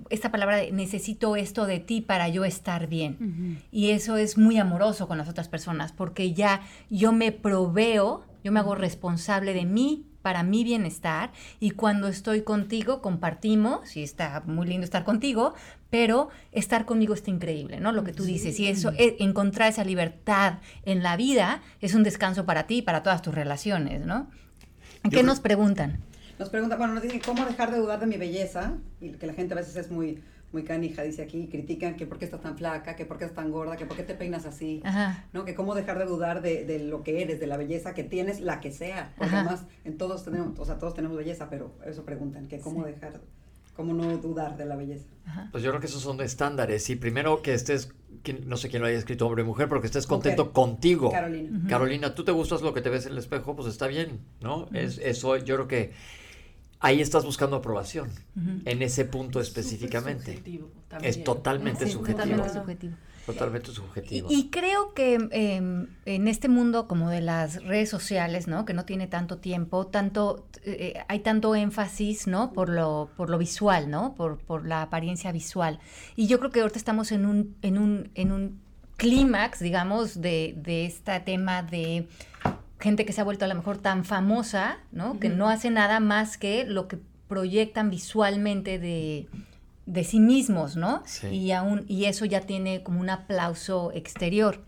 esta 0.10 0.32
palabra 0.32 0.58
de 0.58 0.72
necesito 0.72 1.36
esto 1.36 1.66
de 1.66 1.80
ti 1.80 2.02
para 2.02 2.30
yo 2.30 2.46
estar 2.46 2.88
bien. 2.88 3.62
Y 3.72 3.92
eso 3.92 4.18
es 4.18 4.38
muy 4.38 4.58
amoroso 4.58 5.08
con 5.08 5.18
las 5.18 5.30
otras 5.30 5.50
personas, 5.50 5.92
porque 5.92 6.34
ya 6.34 6.62
yo 6.90 7.12
me 7.12 7.32
proveo, 7.32 8.26
yo 8.44 8.52
me 8.52 8.60
hago 8.60 8.76
responsable 8.76 9.54
de 9.54 9.66
mí 9.66 10.06
para 10.22 10.44
mi 10.44 10.66
bienestar 10.66 11.32
y 11.60 11.72
cuando 11.72 12.10
estoy 12.10 12.42
contigo 12.42 13.02
compartimos 13.02 13.96
y 13.96 14.04
está 14.04 14.44
muy 14.46 14.68
lindo 14.68 14.84
estar 14.84 15.06
contigo, 15.06 15.54
pero 15.90 16.30
estar 16.52 16.86
conmigo 16.86 17.14
está 17.14 17.32
increíble, 17.32 17.80
¿no? 17.80 17.94
Lo 17.94 18.04
que 18.04 18.12
tú 18.12 18.24
dices 18.24 18.60
y 18.60 18.68
eso 18.68 18.92
e, 18.98 19.16
encontrar 19.20 19.70
esa 19.70 19.86
libertad 19.86 20.60
en 20.84 21.02
la 21.02 21.16
vida 21.16 21.62
es 21.80 21.94
un 21.94 22.04
descanso 22.04 22.46
para 22.46 22.68
ti 22.68 22.80
y 22.80 22.82
para 22.82 23.04
todas 23.04 23.22
tus 23.22 23.34
relaciones, 23.34 24.06
¿no? 24.06 24.30
¿Qué 25.10 25.24
nos 25.24 25.40
preguntan? 25.40 26.02
Nos 26.40 26.50
pregunta, 26.50 26.76
bueno, 26.76 26.94
nos 26.94 27.04
dicen 27.04 27.20
cómo 27.26 27.46
dejar 27.46 27.72
de 27.72 27.80
dudar 27.80 28.00
de 28.00 28.06
mi 28.06 28.18
belleza, 28.18 28.78
y 29.02 29.12
que 29.12 29.26
la 29.26 29.34
gente 29.34 29.54
a 29.54 29.58
veces 29.58 29.76
es 29.76 29.90
muy, 29.90 30.22
muy 30.52 30.64
canija, 30.64 31.02
dice 31.02 31.24
aquí, 31.24 31.48
critican 31.48 31.96
que 31.96 32.06
por 32.06 32.20
qué 32.20 32.26
estás 32.26 32.42
tan 32.42 32.58
flaca, 32.58 32.96
que 32.96 33.06
por 33.06 33.18
qué 33.18 33.26
estás 33.26 33.44
tan 33.44 33.52
gorda, 33.52 33.76
que 33.76 33.86
por 33.86 33.98
qué 33.98 34.04
te 34.04 34.14
peinas 34.14 34.46
así, 34.46 34.82
¿no? 35.34 35.46
Que 35.46 35.56
cómo 35.56 35.74
dejar 35.74 35.98
de 35.98 36.06
dudar 36.06 36.42
de, 36.42 36.64
de, 36.64 36.80
lo 36.80 37.04
que 37.04 37.22
eres, 37.24 37.40
de 37.40 37.48
la 37.48 37.58
belleza 37.58 37.94
que 37.94 38.04
tienes, 38.04 38.40
la 38.40 38.62
que 38.62 38.72
sea. 38.72 39.14
Porque 39.18 39.36
además, 39.36 39.66
en 39.84 39.98
todos 39.98 40.24
tenemos, 40.24 40.58
o 40.60 40.66
sea, 40.66 40.78
todos 40.78 40.94
tenemos 40.94 41.18
belleza, 41.18 41.50
pero 41.50 41.74
eso 41.86 42.06
preguntan, 42.06 42.48
que 42.48 42.60
cómo 42.60 42.86
dejar, 42.86 43.20
cómo 43.76 43.94
no 43.94 44.18
dudar 44.18 44.58
de 44.58 44.66
la 44.66 44.76
belleza. 44.76 45.08
Pues 45.52 45.64
yo 45.64 45.72
creo 45.72 45.82
que 45.82 45.88
esos 45.88 46.02
son 46.02 46.22
estándares. 46.22 46.90
Y 46.90 46.96
primero 46.96 47.42
que 47.42 47.54
estés, 47.54 47.94
no 48.46 48.58
sé 48.58 48.70
quién 48.70 48.84
lo 48.84 48.88
haya 48.88 48.98
escrito, 48.98 49.26
hombre 49.26 49.42
o 49.42 49.46
mujer, 49.46 49.68
pero 49.68 49.82
que 49.82 49.88
estés 49.88 50.08
contento 50.08 50.54
contigo. 50.54 51.12
Carolina. 51.12 51.62
Carolina, 51.68 52.16
tú 52.16 52.24
te 52.24 52.32
gustas 52.32 52.62
lo 52.62 52.74
que 52.74 52.82
te 52.82 52.90
ves 52.90 53.06
en 53.08 53.14
el 53.14 53.18
espejo, 53.18 53.56
pues 53.56 53.68
está 53.68 53.88
bien, 53.88 54.20
¿no? 54.40 54.68
es, 54.72 55.00
eso 55.00 55.36
yo 55.38 55.56
creo 55.56 55.68
que 55.68 55.94
ahí 56.80 57.02
estás 57.02 57.26
buscando 57.26 57.58
aprobación 57.58 58.10
en 58.66 58.82
ese 58.82 59.06
punto 59.06 59.40
específicamente. 59.40 60.42
Es 61.02 61.24
totalmente 61.24 61.88
subjetivo. 61.88 62.18
Totalmente 62.18 62.54
subjetivo. 62.54 62.96
Totalmente 63.26 63.72
subjetivo. 63.72 64.28
Y, 64.32 64.50
creo 64.50 64.94
que 64.94 65.16
em, 65.32 65.88
en 66.06 66.28
este 66.30 66.48
mundo 66.48 66.88
como 66.88 67.10
de 67.10 67.20
las 67.20 67.62
redes 67.62 67.90
sociales, 67.90 68.48
¿no? 68.48 68.64
Que 68.64 68.74
no 68.74 68.86
tiene 68.86 69.08
tanto 69.08 69.40
tiempo, 69.40 69.88
tanto 69.88 70.48
eh, 70.64 71.04
hay 71.10 71.20
tanto 71.20 71.54
énfasis, 71.54 72.28
¿no? 72.28 72.54
Por 72.54 72.70
lo 72.70 73.10
por 73.18 73.30
lo 73.30 73.38
visual, 73.38 73.90
¿no? 73.90 74.16
Por, 74.16 74.38
por 74.38 74.66
la 74.66 74.82
apariencia 74.82 75.34
visual. 75.34 75.80
Y 76.16 76.28
yo 76.28 76.40
creo 76.40 76.52
que 76.52 76.62
ahorita 76.62 76.80
estamos 76.80 77.12
en 77.12 77.26
un 77.26 77.58
en 77.64 77.78
un 77.78 78.12
en 78.16 78.32
un 78.32 78.62
clímax, 78.96 79.60
digamos, 79.60 80.22
de, 80.22 80.56
de 80.58 80.86
este 80.86 81.20
tema 81.20 81.64
de 81.64 82.08
gente 82.80 83.06
que 83.06 83.14
se 83.14 83.22
ha 83.22 83.24
vuelto 83.24 83.46
a 83.46 83.48
lo 83.48 83.56
mejor 83.56 83.78
tan 83.78 84.06
famosa, 84.06 84.78
¿no? 84.92 85.20
Que 85.20 85.30
no 85.30 85.50
hace 85.50 85.70
nada 85.70 86.00
más 86.00 86.38
que 86.38 86.66
lo 86.66 86.88
que 86.88 87.00
proyectan 87.28 87.90
visualmente 87.90 88.80
de, 88.80 89.28
de 89.88 90.04
sí 90.04 90.20
mismos, 90.20 90.76
¿no? 90.76 91.04
Y, 91.32 91.52
aún, 91.52 91.86
y 91.88 92.06
eso 92.06 92.26
ya 92.26 92.42
tiene 92.42 92.84
como 92.84 93.00
un 93.00 93.10
aplauso 93.10 93.92
exterior. 93.94 94.62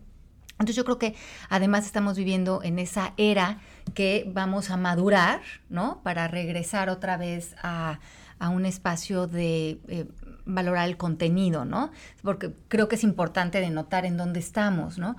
Entonces 0.52 0.76
yo 0.76 0.84
creo 0.84 0.98
que 0.98 1.14
además 1.48 1.86
estamos 1.86 2.18
viviendo 2.18 2.62
en 2.62 2.78
esa 2.78 3.14
era 3.16 3.60
que 3.94 4.30
vamos 4.32 4.70
a 4.70 4.76
madurar, 4.76 5.40
¿no? 5.68 6.02
Para 6.02 6.28
regresar 6.28 6.90
otra 6.90 7.16
vez 7.16 7.54
a, 7.62 7.98
un 8.40 8.64
espacio 8.64 9.26
de 9.26 9.80
eh, 9.88 10.06
valorar 10.46 10.88
el 10.88 10.96
contenido, 10.96 11.66
¿no? 11.66 11.90
Porque 12.22 12.54
creo 12.68 12.88
que 12.88 12.96
es 12.96 13.04
importante 13.04 13.60
denotar 13.60 14.06
en 14.06 14.16
dónde 14.16 14.40
estamos, 14.40 14.98
¿no? 14.98 15.16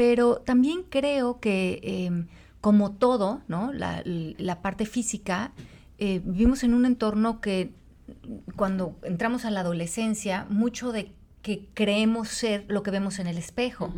Pero 0.00 0.36
también 0.36 0.84
creo 0.88 1.40
que 1.40 1.78
em, 1.82 2.28
como 2.62 2.92
todo, 2.92 3.42
¿no? 3.48 3.70
La, 3.70 4.62
parte 4.62 4.86
física, 4.86 5.52
eh, 5.98 6.22
vivimos 6.24 6.64
en 6.64 6.72
un 6.72 6.86
entorno 6.86 7.42
que 7.42 7.74
cuando 8.56 8.96
entramos 9.02 9.44
a 9.44 9.50
la 9.50 9.60
adolescencia, 9.60 10.46
mucho 10.48 10.90
de 10.90 11.12
que 11.42 11.68
creemos 11.74 12.28
ser 12.28 12.64
lo 12.68 12.82
que 12.82 12.90
vemos 12.90 13.18
en 13.18 13.26
el 13.26 13.36
espejo. 13.36 13.92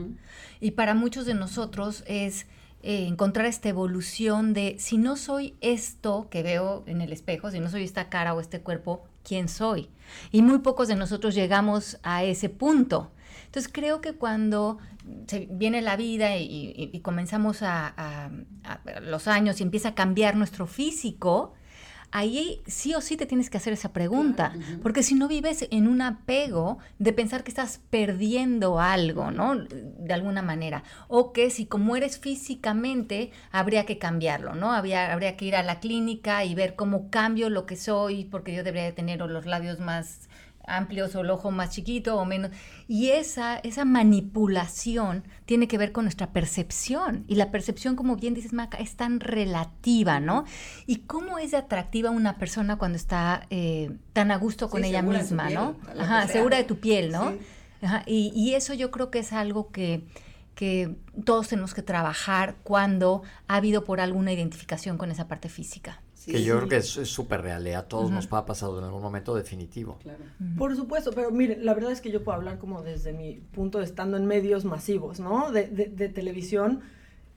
Y 0.61 0.73
para 0.73 0.95
muchos 0.95 1.25
de 1.25 1.35
nosotros 1.35 2.03
es 2.09 2.47
eh, 2.83 3.07
encontrar 3.07 3.47
esta 3.47 3.69
evolución 3.69 4.55
de 4.55 4.75
si 4.81 4.99
no 4.99 5.15
soy 5.15 5.55
esto 5.61 6.27
que 6.31 6.43
veo 6.43 6.83
en 6.89 7.01
el 7.01 7.13
espejo, 7.13 7.53
si 7.53 7.61
no 7.61 7.71
soy 7.71 7.85
esta 7.85 8.09
cara 8.09 8.35
o 8.35 8.41
este 8.41 8.61
cuerpo, 8.61 9.05
¿quién 9.23 9.49
soy? 9.49 9.89
Y 10.33 10.43
muy 10.43 10.59
pocos 10.59 10.89
de 10.89 10.97
nosotros 10.97 11.37
llegamos 11.37 12.01
a 12.03 12.25
ese 12.25 12.49
punto. 12.49 13.13
Entonces 13.53 13.71
creo 13.71 14.01
que 14.01 14.15
cuando 14.15 14.79
se 15.27 15.47
viene 15.51 15.83
la 15.83 15.97
vida 15.97 16.39
y, 16.39 16.99
comenzamos 17.03 17.59
a, 17.61 18.31
los 19.03 19.29
años 19.29 19.61
y 19.61 19.63
empieza 19.63 19.91
a 19.91 19.95
cambiar 19.95 20.37
nuestro 20.37 20.67
físico, 20.67 21.53
ahí 22.13 22.63
sí 22.67 22.95
o 22.95 23.03
sí 23.03 23.19
te 23.19 23.27
tienes 23.27 23.51
que 23.51 23.59
hacer 23.59 23.75
esa 23.75 23.93
pregunta, 23.93 24.55
porque 24.83 25.03
si 25.03 25.15
no 25.15 25.29
vives 25.29 25.69
en 25.71 25.87
un 25.87 26.01
apego 26.01 26.79
de 26.99 27.13
pensar 27.13 27.45
que 27.45 27.51
estás 27.51 27.83
perdiendo 27.91 28.81
algo, 28.81 29.31
¿no? 29.31 29.55
De 29.55 30.15
alguna 30.15 30.41
manera, 30.41 30.83
o 31.09 31.35
que 31.35 31.51
si 31.51 31.67
como 31.67 31.95
eres 31.95 32.19
físicamente, 32.19 33.33
habría 33.51 33.85
que 33.85 33.99
cambiarlo, 33.99 34.55
¿no? 34.55 34.73
Habría, 34.73 35.13
habría 35.13 35.37
que 35.37 35.45
ir 35.45 35.57
a 35.57 35.63
la 35.63 35.79
clínica 35.79 36.47
y 36.47 36.55
ver 36.55 36.75
cómo 36.75 37.11
cambio 37.11 37.51
lo 37.51 37.67
que 37.67 37.77
soy, 37.77 38.25
porque 38.25 38.55
yo 38.55 38.65
debería 38.65 38.95
tener 38.95 39.21
los 39.21 39.45
labios 39.45 39.79
más 39.79 40.31
amplios 40.67 41.15
o 41.15 41.21
el 41.21 41.31
ojo 41.31 41.51
más 41.51 41.71
chiquito 41.71 42.17
o 42.17 42.25
menos. 42.25 42.51
Y 42.89 43.11
esa, 43.11 43.59
esa 43.59 43.85
manipulación 43.85 45.25
tiene 45.45 45.69
que 45.69 45.79
ver 45.79 45.93
con 45.93 46.05
nuestra 46.05 46.33
percepción. 46.33 47.25
Y 47.29 47.37
la 47.37 47.51
percepción, 47.51 47.97
como 47.97 48.17
bien 48.17 48.35
dices, 48.35 48.53
Maca, 48.53 48.79
es 48.79 48.97
tan 48.97 49.21
relativa, 49.21 50.21
¿no? 50.21 50.45
Y 50.87 50.99
cómo 50.99 51.39
es 51.39 51.55
atractiva 51.55 52.11
una 52.11 52.39
persona 52.39 52.77
cuando 52.77 52.97
está 52.97 53.47
eh, 53.51 53.91
tan 54.13 54.31
a 54.31 54.37
gusto 54.37 54.71
con 54.71 54.85
ella 54.85 55.03
misma, 55.03 55.51
¿no? 55.51 55.77
Ajá, 55.99 56.29
segura 56.29 56.57
de 56.57 56.65
tu 56.65 56.79
piel, 56.79 57.13
¿no? 57.13 57.35
Ajá, 57.83 58.05
y, 58.07 58.33
y, 58.35 58.55
eso 58.55 58.75
yo 58.75 58.93
creo 58.93 59.11
que 59.11 59.19
es 59.19 59.33
algo 59.33 59.73
que, 59.73 60.05
que 60.55 60.95
todos 61.25 61.49
tenemos 61.49 61.75
que 61.75 61.83
trabajar 61.83 62.55
cuando 62.63 63.23
ha 63.49 63.57
habido 63.57 63.85
por 63.85 64.01
alguna 64.01 64.33
identificación 64.33 64.99
con 64.99 65.11
esa 65.11 65.27
parte 65.27 65.49
física 65.49 66.01
que 66.27 66.43
yo 66.43 66.57
creo 66.57 66.69
que 66.69 66.77
es 66.77 66.87
súper 66.87 67.43
real, 67.43 67.67
¿eh? 67.67 67.75
a 67.75 67.83
todos 67.83 68.11
nos 68.11 68.33
ha 68.33 68.45
pasado 68.45 68.79
en 68.79 68.85
algún 68.85 69.03
momento 69.03 69.35
definitivo. 69.35 69.99
Por 70.57 70.77
supuesto, 70.77 71.11
pero 71.13 71.31
mire, 71.31 71.57
la 71.57 71.75
verdad 71.75 71.93
es 71.93 72.01
que 72.01 72.11
yo 72.11 72.23
puedo 72.23 72.37
hablar 72.37 72.59
como 72.59 72.83
desde 72.83 73.13
mi 73.13 73.41
punto 73.53 73.79
de 73.79 73.85
estando 73.85 74.17
en 74.17 74.27
medios 74.27 74.65
masivos, 74.65 75.21
¿no? 75.21 75.51
De, 75.51 75.67
de, 75.67 76.09
televisión, 76.09 76.81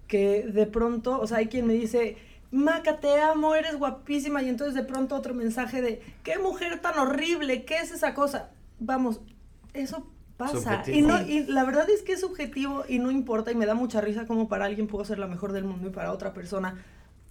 que 0.08 0.44
de 0.44 0.68
pronto, 0.68 1.20
o 1.20 1.28
sea, 1.28 1.38
hay 1.38 1.48
quien 1.48 1.66
me 1.66 1.74
dice, 1.74 2.18
Maca, 2.52 3.00
te 3.00 3.20
amo, 3.20 3.56
eres 3.56 3.78
guapísima, 3.78 4.44
y 4.44 4.50
entonces 4.50 4.76
de 4.76 4.84
pronto 4.84 5.16
otro 5.16 5.34
mensaje 5.34 5.82
de, 5.82 6.02
qué 6.24 6.38
mujer 6.38 6.82
tan 6.82 7.00
horrible, 7.00 7.66
¿qué 7.66 7.78
es 7.78 7.92
esa 7.92 8.14
cosa? 8.14 8.52
Vamos, 8.80 9.22
eso 9.74 10.08
pasa. 10.38 10.84
Y, 10.88 11.02
no, 11.02 11.22
y 11.22 11.46
la 11.46 11.64
verdad 11.64 11.90
es 11.90 12.02
que 12.02 12.14
es 12.14 12.22
subjetivo 12.22 12.84
y 12.88 13.00
no 13.00 13.10
importa, 13.10 13.52
y 13.52 13.56
me 13.56 13.66
da 13.66 13.74
mucha 13.74 14.02
risa 14.02 14.28
como 14.28 14.48
para 14.48 14.66
alguien 14.66 14.88
puedo 14.88 15.06
ser 15.06 15.18
la 15.18 15.28
mejor 15.28 15.54
del 15.54 15.64
mundo 15.64 15.88
y 15.88 15.92
para 15.92 16.12
otra 16.12 16.34
persona 16.34 16.84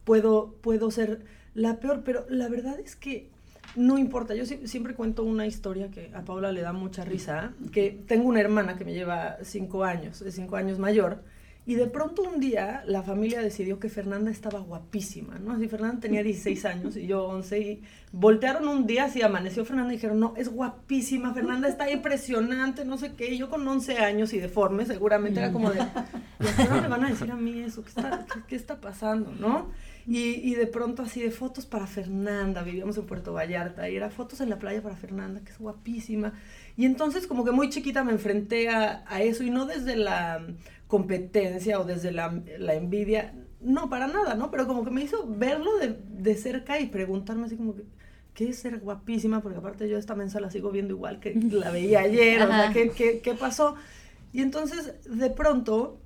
puedo, 0.05 0.55
puedo 0.61 0.91
ser 0.91 1.25
la 1.55 1.81
peor, 1.81 2.03
pero 2.05 2.27
la 2.29 2.49
verdad 2.49 2.79
es 2.81 2.97
que 2.97 3.31
no 3.77 3.99
importa. 3.99 4.35
Yo 4.35 4.45
siempre 4.47 4.95
cuento 4.95 5.25
una 5.25 5.47
historia 5.47 5.91
que 5.91 6.11
a 6.15 6.23
Paula 6.23 6.53
le 6.53 6.61
da 6.61 6.73
mucha 6.73 7.05
risa, 7.05 7.53
que 7.73 7.99
tengo 8.07 8.29
una 8.29 8.41
hermana 8.41 8.77
que 8.77 8.85
me 8.85 8.93
lleva 8.93 9.39
cinco 9.43 9.85
años, 9.85 10.23
es 10.23 10.35
cinco 10.35 10.57
años 10.57 10.79
mayor, 10.79 11.23
y 11.67 11.77
de 11.77 11.87
pronto 11.87 12.23
un 12.23 12.41
día 12.41 12.83
la 12.87 13.03
familia 13.03 13.41
decidió 13.41 13.79
que 13.79 13.89
Fernanda 13.89 14.31
estaba 14.31 14.61
guapísima, 14.61 15.39
¿no? 15.39 15.53
Así 15.53 15.67
Fernanda 15.67 15.99
tenía 15.99 16.23
16 16.23 16.65
años 16.67 16.97
y 16.97 17.07
yo 17.07 17.25
11 17.25 17.59
y 17.59 17.83
voltearon 18.13 18.69
un 18.69 18.87
día 18.87 19.05
así 19.05 19.23
amaneció 19.23 19.65
Fernanda 19.65 19.95
y 19.95 19.97
dijeron, 19.97 20.21
no, 20.21 20.35
es 20.37 20.51
guapísima, 20.51 21.33
Fernanda 21.33 21.67
está 21.67 21.91
impresionante, 21.91 22.85
no 22.85 22.99
sé 22.99 23.15
qué. 23.15 23.33
Y 23.33 23.39
yo 23.39 23.49
con 23.49 23.67
11 23.67 23.97
años 23.97 24.35
y 24.35 24.41
deforme 24.41 24.85
seguramente 24.85 25.41
era 25.41 25.53
como 25.53 25.71
de, 25.71 25.79
¿y 25.79 26.63
a 26.63 26.81
me 26.83 26.89
van 26.89 27.05
a 27.05 27.09
decir 27.09 27.31
a 27.31 27.37
mí 27.37 27.59
eso? 27.61 27.83
¿Qué 27.83 27.89
está, 27.89 28.27
qué 28.47 28.57
está 28.57 28.81
pasando, 28.81 29.33
no? 29.33 29.71
Y, 30.07 30.19
y, 30.19 30.55
de 30.55 30.67
pronto 30.67 31.03
así 31.03 31.23
de 31.23 31.31
fotos 31.31 31.65
para 31.65 31.87
Fernanda, 31.87 32.63
vivíamos 32.63 32.99
en 32.99 33.07
Puerto 33.07 33.33
Vallarta, 33.33 33.89
y 33.89 33.97
era 33.97 34.11
fotos 34.11 34.41
en 34.41 34.51
la 34.51 34.59
playa 34.59 34.83
para 34.83 34.97
Fernanda, 34.97 35.41
que 35.43 35.51
es 35.51 35.59
guapísima. 35.59 36.35
Y 36.77 36.85
entonces 36.85 37.27
como 37.27 37.45
que 37.45 37.53
muy 37.53 37.71
chiquita 37.71 38.05
me 38.05 38.13
enfrenté 38.13 38.69
a, 38.69 39.05
a 39.07 39.23
eso, 39.23 39.45
y 39.45 39.51
no 39.51 39.65
desde 39.65 39.97
la 39.97 40.47
competencia 40.89 41.81
o 41.81 41.85
desde 41.85 42.13
la, 42.13 42.43
la, 42.59 42.75
envidia, 42.75 43.35
no, 43.61 43.89
para 43.89 44.07
nada, 44.07 44.35
¿no? 44.35 44.51
Pero 44.51 44.67
como 44.67 44.85
que 44.85 44.91
me 44.91 45.03
hizo 45.03 45.27
verlo 45.27 45.79
de, 45.79 45.99
de 46.09 46.35
cerca 46.35 46.79
y 46.79 46.87
preguntarme 46.87 47.47
así 47.47 47.57
como 47.57 47.75
que, 47.75 47.85
¿qué 48.35 48.51
es 48.51 48.59
ser 48.59 48.81
guapísima? 48.81 49.41
Porque 49.41 49.59
aparte 49.59 49.89
yo 49.89 49.97
esta 49.97 50.15
mensa 50.15 50.39
la 50.39 50.51
sigo 50.51 50.71
viendo 50.71 50.93
igual 50.93 51.19
que 51.19 51.35
la 51.35 51.71
veía 51.71 52.01
ayer, 52.01 52.43
o 52.43 52.47
sea, 52.47 52.73
¿qué, 52.73 52.91
qué, 52.91 53.21
qué 53.21 53.35
pasó? 53.35 53.77
Y 54.33 54.43
entonces 54.43 54.95
de 55.07 55.31
pronto 55.31 56.01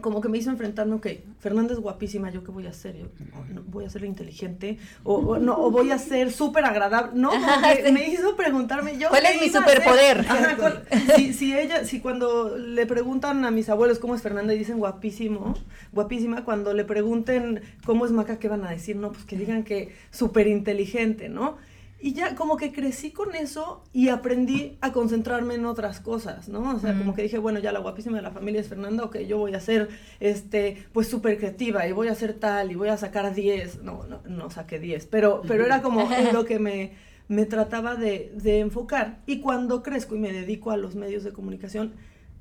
como 0.00 0.20
que 0.20 0.28
me 0.28 0.38
hizo 0.38 0.50
enfrentarme, 0.50 0.94
ok, 0.94 1.06
Fernanda 1.40 1.74
es 1.74 1.80
guapísima, 1.80 2.30
¿yo 2.30 2.44
qué 2.44 2.50
voy 2.50 2.66
a 2.66 2.70
hacer? 2.70 2.96
Yo 2.96 3.06
no, 3.52 3.62
voy 3.62 3.84
a 3.84 3.90
ser 3.90 4.04
inteligente 4.04 4.78
o, 5.04 5.38
no, 5.38 5.56
o 5.56 5.70
voy 5.70 5.90
a 5.90 5.98
ser 5.98 6.32
súper 6.32 6.64
agradable. 6.64 7.12
No, 7.14 7.30
me 7.92 8.08
hizo 8.08 8.36
preguntarme 8.36 8.98
yo. 8.98 9.08
¿Cuál 9.08 9.26
es 9.26 9.40
mi 9.40 9.48
superpoder? 9.48 10.26
si, 11.16 11.32
si, 11.32 11.56
ella, 11.56 11.84
si 11.84 12.00
cuando 12.00 12.56
le 12.56 12.86
preguntan 12.86 13.44
a 13.44 13.50
mis 13.50 13.68
abuelos 13.68 13.98
cómo 13.98 14.14
es 14.14 14.22
Fernanda 14.22 14.54
y 14.54 14.58
dicen 14.58 14.78
guapísimo, 14.78 15.54
guapísima, 15.92 16.44
cuando 16.44 16.74
le 16.74 16.84
pregunten 16.84 17.62
cómo 17.84 18.06
es 18.06 18.12
Maca, 18.12 18.38
¿qué 18.38 18.48
van 18.48 18.64
a 18.64 18.70
decir? 18.70 18.96
No, 18.96 19.12
pues 19.12 19.24
que 19.24 19.36
digan 19.36 19.64
que 19.64 19.94
súper 20.10 20.46
inteligente, 20.46 21.28
¿no? 21.28 21.56
Y 22.00 22.12
ya 22.12 22.36
como 22.36 22.56
que 22.56 22.72
crecí 22.72 23.10
con 23.10 23.34
eso 23.34 23.82
y 23.92 24.08
aprendí 24.08 24.78
a 24.80 24.92
concentrarme 24.92 25.56
en 25.56 25.66
otras 25.66 25.98
cosas, 25.98 26.48
¿no? 26.48 26.76
O 26.76 26.78
sea, 26.78 26.96
como 26.96 27.12
que 27.12 27.22
dije, 27.22 27.38
bueno, 27.38 27.58
ya 27.58 27.72
la 27.72 27.80
guapísima 27.80 28.16
de 28.16 28.22
la 28.22 28.30
familia 28.30 28.60
es 28.60 28.68
Fernanda, 28.68 29.02
ok, 29.02 29.18
yo 29.18 29.38
voy 29.38 29.52
a 29.54 29.60
ser, 29.60 29.88
este, 30.20 30.86
pues 30.92 31.08
súper 31.08 31.38
creativa 31.38 31.88
y 31.88 31.92
voy 31.92 32.06
a 32.06 32.14
ser 32.14 32.34
tal 32.34 32.70
y 32.70 32.76
voy 32.76 32.88
a 32.88 32.96
sacar 32.96 33.34
10. 33.34 33.82
No, 33.82 34.04
no, 34.04 34.22
no 34.28 34.48
saqué 34.48 34.78
10, 34.78 35.06
pero, 35.06 35.42
pero 35.48 35.64
era 35.64 35.82
como 35.82 36.08
lo 36.32 36.44
que 36.44 36.60
me, 36.60 36.92
me 37.26 37.46
trataba 37.46 37.96
de, 37.96 38.32
de 38.36 38.60
enfocar. 38.60 39.18
Y 39.26 39.40
cuando 39.40 39.82
crezco 39.82 40.14
y 40.14 40.20
me 40.20 40.32
dedico 40.32 40.70
a 40.70 40.76
los 40.76 40.94
medios 40.94 41.24
de 41.24 41.32
comunicación, 41.32 41.94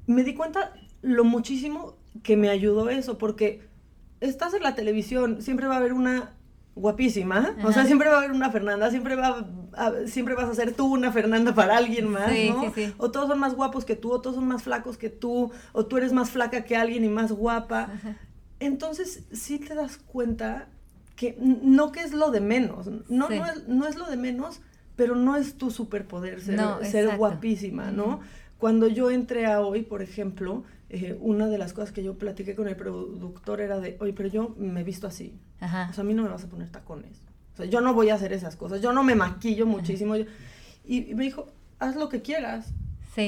me 0.05 0.23
di 0.23 0.35
cuenta 0.35 0.73
lo 1.01 1.23
muchísimo 1.23 1.97
que 2.21 2.37
me 2.37 2.49
ayudó 2.49 2.89
eso, 2.91 3.17
porque 3.17 3.61
estás 4.19 4.53
en 4.53 4.61
la 4.61 4.75
televisión, 4.75 5.41
siempre 5.41 5.67
va 5.67 5.75
a 5.75 5.77
haber 5.77 5.93
una 5.93 6.36
guapísima. 6.77 7.55
O 7.63 7.71
sea, 7.71 7.85
siempre 7.85 8.09
va 8.09 8.15
a 8.15 8.17
haber 8.19 8.31
una 8.31 8.49
Fernanda, 8.51 8.89
siempre 8.89 9.15
va 9.15 9.45
siempre 10.07 10.35
vas 10.35 10.49
a 10.49 10.55
ser 10.55 10.73
tú 10.73 10.87
una 10.87 11.11
Fernanda 11.11 11.53
para 11.53 11.77
alguien 11.77 12.09
más, 12.09 12.31
¿no? 12.49 12.73
O 12.97 13.11
todos 13.11 13.27
son 13.27 13.39
más 13.39 13.55
guapos 13.55 13.85
que 13.85 13.95
tú, 13.95 14.11
o 14.11 14.21
todos 14.21 14.35
son 14.35 14.47
más 14.47 14.63
flacos 14.63 14.97
que 14.97 15.09
tú, 15.09 15.51
o 15.73 15.85
tú 15.85 15.97
eres 15.97 16.13
más 16.13 16.31
flaca 16.31 16.63
que 16.65 16.75
alguien 16.75 17.03
y 17.03 17.09
más 17.09 17.31
guapa. 17.31 17.91
Entonces, 18.59 19.23
sí 19.31 19.59
te 19.59 19.75
das 19.75 19.97
cuenta 19.97 20.67
que 21.15 21.37
no 21.39 21.91
que 21.91 22.01
es 22.01 22.13
lo 22.13 22.31
de 22.31 22.41
menos, 22.41 22.87
no, 23.09 23.29
no, 23.29 23.87
es, 23.87 23.95
lo 23.95 24.05
de 24.05 24.17
menos, 24.17 24.61
pero 24.95 25.15
no 25.15 25.35
es 25.35 25.55
tu 25.55 25.71
superpoder 25.71 26.41
ser, 26.41 26.59
ser 26.83 27.17
guapísima, 27.17 27.91
¿no? 27.91 28.19
Cuando 28.57 28.87
yo 28.87 29.11
entré 29.11 29.45
a 29.45 29.61
hoy, 29.61 29.83
por 29.83 30.01
ejemplo, 30.01 30.63
eh, 30.89 31.17
una 31.19 31.47
de 31.47 31.57
las 31.57 31.73
cosas 31.73 31.91
que 31.91 32.03
yo 32.03 32.17
platiqué 32.17 32.55
con 32.55 32.67
el 32.67 32.75
productor 32.75 33.61
era 33.61 33.79
de, 33.79 33.97
oye, 33.99 34.13
pero 34.13 34.29
yo 34.29 34.55
me 34.57 34.81
he 34.81 34.83
visto 34.83 35.07
así. 35.07 35.37
O 35.61 35.67
sea, 35.67 35.91
a 35.95 36.03
mí 36.03 36.13
no 36.13 36.23
me 36.23 36.29
vas 36.29 36.43
a 36.43 36.49
poner 36.49 36.69
tacones. 36.69 37.21
O 37.53 37.57
sea, 37.57 37.65
yo 37.65 37.81
no 37.81 37.93
voy 37.93 38.09
a 38.09 38.15
hacer 38.15 38.33
esas 38.33 38.55
cosas. 38.55 38.81
Yo 38.81 38.93
no 38.93 39.03
me 39.03 39.15
maquillo 39.15 39.65
muchísimo. 39.65 40.15
y, 40.15 41.13
me 41.15 41.23
dijo, 41.23 41.47
haz 41.79 41.95
lo 41.95 42.09
que 42.09 42.21
quieras. 42.21 42.73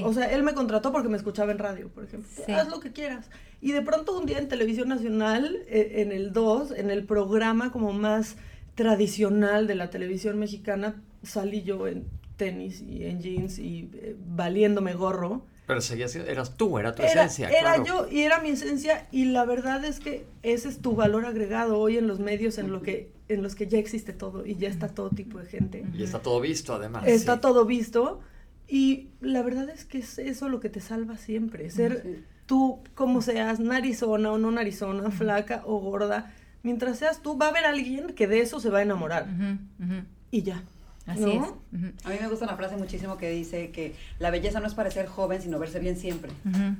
O 0.04 0.14
sea, 0.14 0.26
él 0.26 0.44
me 0.44 0.54
contrató 0.54 0.92
porque 0.92 1.10
me 1.10 1.18
escuchaba 1.18 1.52
en 1.52 1.58
radio, 1.58 1.90
por 1.90 2.04
ejemplo. 2.04 2.30
Haz 2.56 2.70
lo 2.70 2.80
que 2.80 2.92
quieras. 2.92 3.30
Y 3.60 3.72
de 3.72 3.82
pronto 3.82 4.18
un 4.18 4.26
día 4.26 4.38
en 4.38 4.48
Televisión 4.48 4.88
Nacional, 4.88 5.64
eh, 5.68 5.94
en 5.98 6.12
el 6.12 6.32
2, 6.32 6.72
en 6.72 6.92
el 6.92 7.06
programa 7.06 7.72
como 7.72 7.92
más 7.92 8.36
tradicional 8.76 9.66
de 9.66 9.76
la 9.76 9.90
televisión 9.90 10.38
mexicana, 10.38 11.02
salí 11.24 11.64
yo 11.64 11.88
en 11.88 12.06
tenis 12.38 12.82
y 12.82 13.06
en 13.06 13.20
jeans 13.20 13.58
y 13.58 13.90
eh, 13.96 14.16
valiéndome 14.28 14.94
gorro. 14.94 15.46
Pero 15.70 15.82
seguías, 15.82 16.16
eras 16.16 16.58
tú, 16.58 16.80
era 16.80 16.96
tu 16.96 17.04
esencia. 17.04 17.48
Era 17.48 17.84
yo 17.84 18.08
y 18.10 18.22
era 18.22 18.40
mi 18.40 18.50
esencia 18.50 19.08
y 19.12 19.26
la 19.26 19.46
verdad 19.46 19.86
es 19.86 20.00
que 20.00 20.26
ese 20.42 20.68
es 20.68 20.80
tu 20.80 20.96
valor 20.96 21.28
agregado 21.28 21.78
hoy 21.78 22.00
en 22.00 22.08
los 22.08 22.20
medios 22.20 22.58
en, 22.58 22.72
lo 22.72 22.82
que, 22.82 23.12
en 23.28 23.44
los 23.44 23.54
que 23.54 23.68
ya 23.68 23.78
existe 23.78 24.12
todo 24.12 24.48
y 24.48 24.56
ya 24.56 24.68
está 24.68 24.88
todo 24.88 25.12
tipo 25.12 25.38
de 25.38 25.46
gente. 25.46 25.86
Y 25.94 26.02
está 26.02 26.24
todo 26.24 26.42
visto 26.42 26.74
además. 26.74 27.04
Está 27.06 27.40
todo 27.40 27.66
visto 27.66 28.20
y 28.68 29.10
la 29.22 29.44
verdad 29.44 29.70
es 29.70 29.86
que 29.86 30.00
es 30.00 30.18
eso 30.18 30.50
lo 30.50 30.60
que 30.60 30.70
te 30.70 30.82
salva 30.82 31.18
siempre, 31.18 31.70
ser 31.70 32.24
tú, 32.48 32.80
como 32.96 33.22
seas, 33.22 33.60
narizona 33.60 34.32
o 34.32 34.40
no 34.40 34.50
narizona, 34.50 35.12
flaca 35.12 35.62
o 35.68 35.78
gorda, 35.78 36.34
mientras 36.64 36.98
seas 36.98 37.22
tú, 37.22 37.38
va 37.38 37.46
a 37.46 37.50
haber 37.50 37.66
alguien 37.66 38.16
que 38.16 38.26
de 38.26 38.42
eso 38.42 38.60
se 38.60 38.72
va 38.72 38.80
a 38.80 38.82
enamorar. 38.82 39.28
Y 40.32 40.42
ya. 40.42 40.64
Así 41.10 41.32
es. 41.32 41.44
A 42.04 42.10
mí 42.10 42.16
me 42.20 42.28
gusta 42.28 42.46
una 42.46 42.56
frase 42.56 42.78
muchísimo 42.78 43.18
que 43.18 43.30
dice 43.30 43.72
que 43.72 43.96
la 44.20 44.30
belleza 44.30 44.60
no 44.60 44.68
es 44.68 44.74
parecer 44.74 45.08
joven, 45.08 45.42
sino 45.42 45.60
verse 45.60 45.80
bien 45.80 45.98
siempre. 45.98 46.32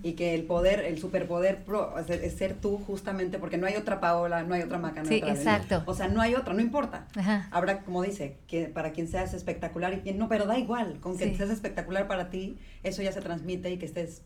Y 0.04 0.14
que 0.14 0.36
el 0.36 0.44
poder, 0.44 0.82
el 0.82 1.00
superpoder 1.00 1.64
es, 2.08 2.34
ser 2.34 2.54
tú 2.54 2.78
justamente 2.78 3.40
porque 3.40 3.58
no 3.58 3.68
hay 3.68 3.76
otra 3.76 4.00
Paola, 4.00 4.44
no 4.44 4.54
hay 4.54 4.62
otra 4.62 4.78
Maca, 4.78 5.04
no 5.04 5.10
sí, 5.10 5.22
exacto. 5.26 5.84
O 5.86 5.94
sea, 5.94 6.08
no 6.08 6.22
hay 6.22 6.36
otra, 6.36 6.54
no 6.54 6.62
importa. 6.62 7.08
Habrá, 7.52 7.82
como 7.82 8.04
dice, 8.04 8.38
que 8.48 8.66
para 8.66 8.92
quien 8.92 9.08
seas 9.08 9.34
espectacular 9.34 9.94
y 9.94 10.02
quien 10.02 10.18
no, 10.18 10.30
pero 10.30 10.46
da 10.46 10.58
igual, 10.58 11.00
con 11.00 11.18
que 11.18 11.36
seas 11.36 11.50
espectacular 11.50 12.08
para 12.08 12.30
ti, 12.30 12.58
eso 12.84 13.02
ya 13.02 13.12
se 13.12 13.22
transmite 13.22 13.72
y 13.72 13.78
que 13.78 13.86
estés 13.86 14.22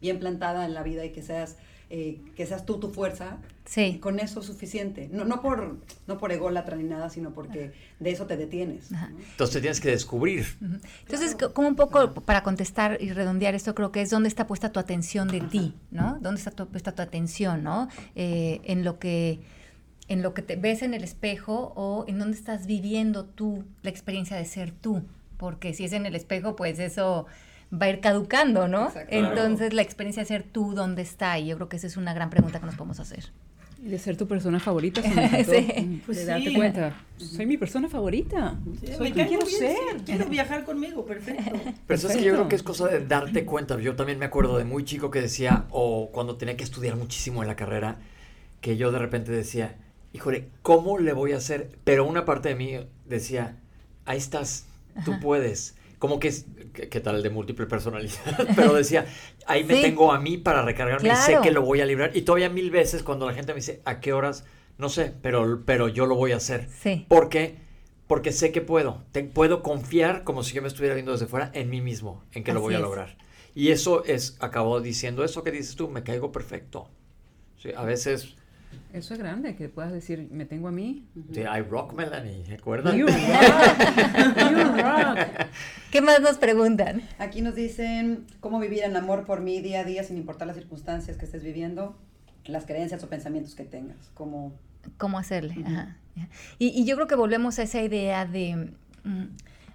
bien 0.00 0.18
plantada 0.18 0.64
en 0.64 0.74
la 0.74 0.82
vida 0.82 1.04
y 1.04 1.10
que 1.10 1.22
seas 1.22 1.56
eh, 1.90 2.20
que 2.36 2.44
seas 2.44 2.66
tú 2.66 2.78
tu 2.78 2.90
fuerza, 2.90 3.38
sí. 3.64 3.98
con 3.98 4.20
eso 4.20 4.40
es 4.40 4.46
suficiente. 4.46 5.08
No, 5.10 5.24
no, 5.24 5.40
por, 5.40 5.78
no 6.06 6.18
por 6.18 6.32
ególatra 6.32 6.76
ni 6.76 6.84
nada, 6.84 7.08
sino 7.08 7.32
porque 7.32 7.72
de 7.98 8.10
eso 8.10 8.26
te 8.26 8.36
detienes. 8.36 8.90
Entonces 8.92 9.54
te 9.54 9.60
tienes 9.60 9.80
que 9.80 9.90
descubrir. 9.90 10.46
Entonces, 11.00 11.34
como 11.54 11.68
un 11.68 11.76
poco 11.76 12.12
para 12.12 12.42
contestar 12.42 12.98
y 13.00 13.12
redondear 13.12 13.54
esto, 13.54 13.74
creo 13.74 13.90
que 13.90 14.02
es 14.02 14.10
dónde 14.10 14.28
está 14.28 14.46
puesta 14.46 14.70
tu 14.70 14.80
atención 14.80 15.28
de 15.28 15.40
ti, 15.40 15.74
¿no? 15.90 16.18
¿Dónde 16.20 16.40
está 16.40 16.50
puesta 16.50 16.92
tu 16.92 17.00
atención, 17.00 17.62
¿no? 17.62 17.88
Eh, 18.14 18.60
en 18.64 18.84
lo 18.84 18.98
que 18.98 19.40
en 20.08 20.22
lo 20.22 20.34
que 20.34 20.42
te 20.42 20.56
ves 20.56 20.82
en 20.82 20.94
el 20.94 21.04
espejo 21.04 21.72
o 21.76 22.04
en 22.08 22.18
dónde 22.18 22.36
estás 22.36 22.66
viviendo 22.66 23.24
tú 23.24 23.64
la 23.82 23.90
experiencia 23.90 24.36
de 24.36 24.44
ser 24.44 24.72
tú. 24.72 25.02
Porque 25.36 25.72
si 25.72 25.84
es 25.84 25.92
en 25.92 26.04
el 26.04 26.14
espejo, 26.14 26.56
pues 26.56 26.78
eso 26.78 27.26
va 27.72 27.86
a 27.86 27.90
ir 27.90 28.00
caducando, 28.00 28.68
¿no? 28.68 28.92
Entonces 29.08 29.72
la 29.72 29.82
experiencia 29.82 30.22
de 30.22 30.26
ser 30.26 30.42
tú, 30.42 30.74
¿dónde 30.74 31.02
está? 31.02 31.38
Y 31.38 31.48
yo 31.48 31.56
creo 31.56 31.68
que 31.68 31.76
esa 31.76 31.86
es 31.86 31.96
una 31.96 32.14
gran 32.14 32.30
pregunta 32.30 32.60
que 32.60 32.66
nos 32.66 32.74
podemos 32.76 33.00
hacer. 33.00 33.30
Y 33.80 33.90
de 33.90 33.98
ser 33.98 34.16
tu 34.16 34.26
persona 34.26 34.58
favorita, 34.58 35.02
sí. 35.46 36.02
Pues 36.04 36.18
de 36.18 36.24
darte 36.24 36.52
cuenta, 36.52 36.96
soy 37.16 37.46
mi 37.46 37.56
persona 37.56 37.88
favorita. 37.88 38.58
soy 38.96 39.12
quien 39.12 39.28
quiero 39.28 39.46
ser. 39.46 39.76
Quiero 40.04 40.26
viajar 40.26 40.64
conmigo, 40.64 41.04
perfecto. 41.06 41.52
Pero 41.86 42.08
es 42.08 42.16
que 42.16 42.24
yo 42.24 42.32
creo 42.32 42.48
que 42.48 42.56
es 42.56 42.64
cosa 42.64 42.88
de 42.88 43.06
darte 43.06 43.44
cuenta. 43.44 43.78
Yo 43.78 43.94
también 43.94 44.18
me 44.18 44.24
acuerdo 44.24 44.58
de 44.58 44.64
muy 44.64 44.84
chico 44.84 45.12
que 45.12 45.20
decía, 45.20 45.66
o 45.70 46.10
cuando 46.10 46.36
tenía 46.36 46.56
que 46.56 46.64
estudiar 46.64 46.96
muchísimo 46.96 47.42
en 47.42 47.48
la 47.48 47.54
carrera, 47.54 47.98
que 48.60 48.76
yo 48.76 48.90
de 48.90 48.98
repente 48.98 49.30
decía, 49.30 49.76
híjole, 50.12 50.48
¿cómo 50.62 50.98
le 50.98 51.12
voy 51.12 51.30
a 51.32 51.36
hacer? 51.36 51.70
Pero 51.84 52.04
una 52.04 52.24
parte 52.24 52.48
de 52.48 52.56
mí 52.56 52.80
decía, 53.06 53.58
ahí 54.06 54.18
estás, 54.18 54.66
tú 55.04 55.20
puedes 55.20 55.76
como 55.98 56.20
que 56.20 56.28
es, 56.28 56.46
¿qué, 56.72 57.00
tal 57.00 57.22
de 57.22 57.30
múltiple 57.30 57.66
personalidad? 57.66 58.14
Pero 58.56 58.74
decía, 58.74 59.06
ahí 59.46 59.64
me 59.64 59.80
tengo 59.80 60.12
a 60.12 60.20
mí 60.20 60.36
para 60.36 60.62
recargarme 60.62 61.08
y 61.08 61.16
sé 61.16 61.38
que 61.42 61.50
lo 61.50 61.62
voy 61.62 61.80
a 61.80 61.86
librar. 61.86 62.16
Y 62.16 62.22
todavía 62.22 62.50
mil 62.50 62.70
veces 62.70 63.02
cuando 63.02 63.26
la 63.26 63.34
gente 63.34 63.52
me 63.52 63.56
dice, 63.56 63.80
¿a 63.84 64.00
qué 64.00 64.12
horas? 64.12 64.44
No 64.78 64.88
sé, 64.88 65.12
pero, 65.22 65.62
pero 65.64 65.88
yo 65.88 66.06
lo 66.06 66.14
voy 66.14 66.32
a 66.32 66.36
hacer. 66.36 66.68
Sí. 66.80 67.04
¿Por 67.08 67.28
qué? 67.28 67.56
Porque 68.06 68.32
sé 68.32 68.52
que 68.52 68.60
puedo. 68.60 69.02
puedo 69.34 69.62
confiar 69.62 70.22
como 70.22 70.44
si 70.44 70.54
yo 70.54 70.62
me 70.62 70.68
estuviera 70.68 70.94
viendo 70.94 71.12
desde 71.12 71.26
fuera 71.26 71.50
en 71.52 71.68
mí 71.68 71.80
mismo, 71.80 72.22
en 72.32 72.44
que 72.44 72.52
lo 72.52 72.60
voy 72.60 72.74
a 72.74 72.78
lograr. 72.78 73.18
Y 73.54 73.70
eso 73.70 74.04
es, 74.04 74.36
acabó 74.38 74.80
diciendo, 74.80 75.24
eso 75.24 75.42
que 75.42 75.50
dices 75.50 75.74
tú, 75.74 75.88
me 75.88 76.04
caigo 76.04 76.30
perfecto. 76.30 76.88
Sí, 77.56 77.70
a 77.76 77.82
veces 77.82 78.36
eso 78.92 79.12
es 79.12 79.20
grande, 79.20 79.54
que 79.54 79.68
puedas 79.68 79.92
decir, 79.92 80.28
me 80.30 80.46
tengo 80.46 80.68
a 80.68 80.72
mí. 80.72 81.06
Sí, 81.32 81.40
I 81.40 81.60
rock, 81.60 81.92
Melanie, 81.92 82.44
¿recuerdas? 82.48 82.94
¿Qué 85.90 86.02
más 86.02 86.20
nos 86.20 86.36
preguntan? 86.36 87.02
Aquí 87.18 87.40
nos 87.40 87.54
dicen 87.54 88.26
cómo 88.40 88.58
vivir 88.58 88.82
en 88.84 88.94
amor 88.96 89.24
por 89.24 89.40
mí 89.40 89.60
día 89.60 89.80
a 89.80 89.84
día 89.84 90.04
sin 90.04 90.18
importar 90.18 90.46
las 90.46 90.56
circunstancias 90.56 91.16
que 91.16 91.24
estés 91.24 91.42
viviendo, 91.42 91.96
las 92.44 92.66
creencias 92.66 93.02
o 93.04 93.08
pensamientos 93.08 93.54
que 93.54 93.64
tengas. 93.64 94.10
Cómo, 94.12 94.52
¿Cómo 94.98 95.18
hacerle? 95.18 95.56
Y, 96.58 96.84
yo 96.84 96.94
creo 96.96 97.06
que 97.06 97.14
volvemos 97.14 97.58
a 97.58 97.62
esa 97.62 97.80
idea 97.80 98.26
de... 98.26 98.72
Mm, 99.04 99.24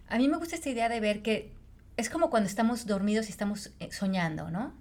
a 0.07 0.17
mí 0.17 0.27
me 0.27 0.37
gusta 0.37 0.55
esta 0.55 0.69
idea 0.69 0.87
de 0.87 0.99
ver 0.99 1.23
que 1.23 1.51
es 1.97 2.11
como 2.11 2.29
cuando 2.29 2.47
estamos 2.47 2.85
dormidos 2.85 3.27
y 3.27 3.31
estamos 3.31 3.71
eh, 3.79 3.89
soñando, 3.91 4.51
¿no? 4.51 4.73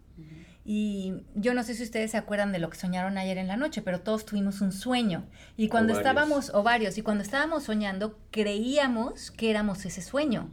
Y 0.64 1.14
yo 1.34 1.54
no 1.54 1.64
sé 1.64 1.74
si 1.74 1.82
ustedes 1.82 2.12
se 2.12 2.16
acuerdan 2.16 2.52
de 2.52 2.60
lo 2.60 2.70
que 2.70 2.78
soñaron 2.78 3.18
ayer 3.18 3.36
en 3.36 3.48
la 3.48 3.56
noche, 3.56 3.82
pero 3.82 4.00
todos 4.00 4.24
tuvimos 4.24 4.60
un 4.60 4.70
sueño. 4.70 5.24
Y 5.56 5.66
cuando 5.68 5.92
estábamos, 5.92 6.52
o 6.54 6.62
varios, 6.62 6.98
y 6.98 7.02
cuando 7.02 7.24
estábamos 7.24 7.64
soñando, 7.64 8.16
creíamos 8.30 9.32
que 9.32 9.50
éramos 9.50 9.84
ese 9.84 10.02
sueño. 10.02 10.50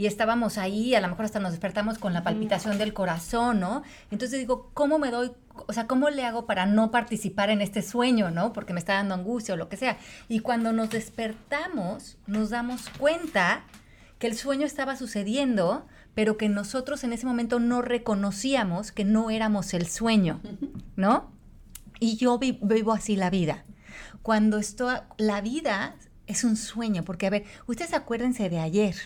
Y 0.00 0.06
estábamos 0.06 0.56
ahí, 0.56 0.94
a 0.94 1.00
lo 1.02 1.08
mejor 1.08 1.26
hasta 1.26 1.40
nos 1.40 1.50
despertamos 1.50 1.98
con 1.98 2.14
la 2.14 2.22
palpitación 2.22 2.78
del 2.78 2.94
corazón, 2.94 3.60
¿no? 3.60 3.82
Entonces 4.10 4.38
digo, 4.38 4.70
¿cómo 4.72 4.98
me 4.98 5.10
doy, 5.10 5.32
o 5.66 5.74
sea, 5.74 5.86
cómo 5.86 6.08
le 6.08 6.24
hago 6.24 6.46
para 6.46 6.64
no 6.64 6.90
participar 6.90 7.50
en 7.50 7.60
este 7.60 7.82
sueño, 7.82 8.30
¿no? 8.30 8.54
Porque 8.54 8.72
me 8.72 8.78
está 8.78 8.94
dando 8.94 9.12
angustia 9.12 9.52
o 9.52 9.58
lo 9.58 9.68
que 9.68 9.76
sea. 9.76 9.98
Y 10.26 10.40
cuando 10.40 10.72
nos 10.72 10.88
despertamos, 10.88 12.16
nos 12.26 12.48
damos 12.48 12.88
cuenta 12.98 13.64
que 14.18 14.26
el 14.26 14.38
sueño 14.38 14.64
estaba 14.64 14.96
sucediendo, 14.96 15.86
pero 16.14 16.38
que 16.38 16.48
nosotros 16.48 17.04
en 17.04 17.12
ese 17.12 17.26
momento 17.26 17.60
no 17.60 17.82
reconocíamos 17.82 18.92
que 18.92 19.04
no 19.04 19.28
éramos 19.28 19.74
el 19.74 19.86
sueño, 19.86 20.40
¿no? 20.96 21.30
Y 21.98 22.16
yo 22.16 22.38
vivo 22.38 22.94
así 22.94 23.16
la 23.16 23.28
vida. 23.28 23.64
Cuando 24.22 24.56
estoy, 24.56 24.94
la 25.18 25.42
vida 25.42 25.94
es 26.26 26.42
un 26.42 26.56
sueño, 26.56 27.04
porque 27.04 27.26
a 27.26 27.30
ver, 27.30 27.44
ustedes 27.66 27.92
acuérdense 27.92 28.48
de 28.48 28.60
ayer. 28.60 28.96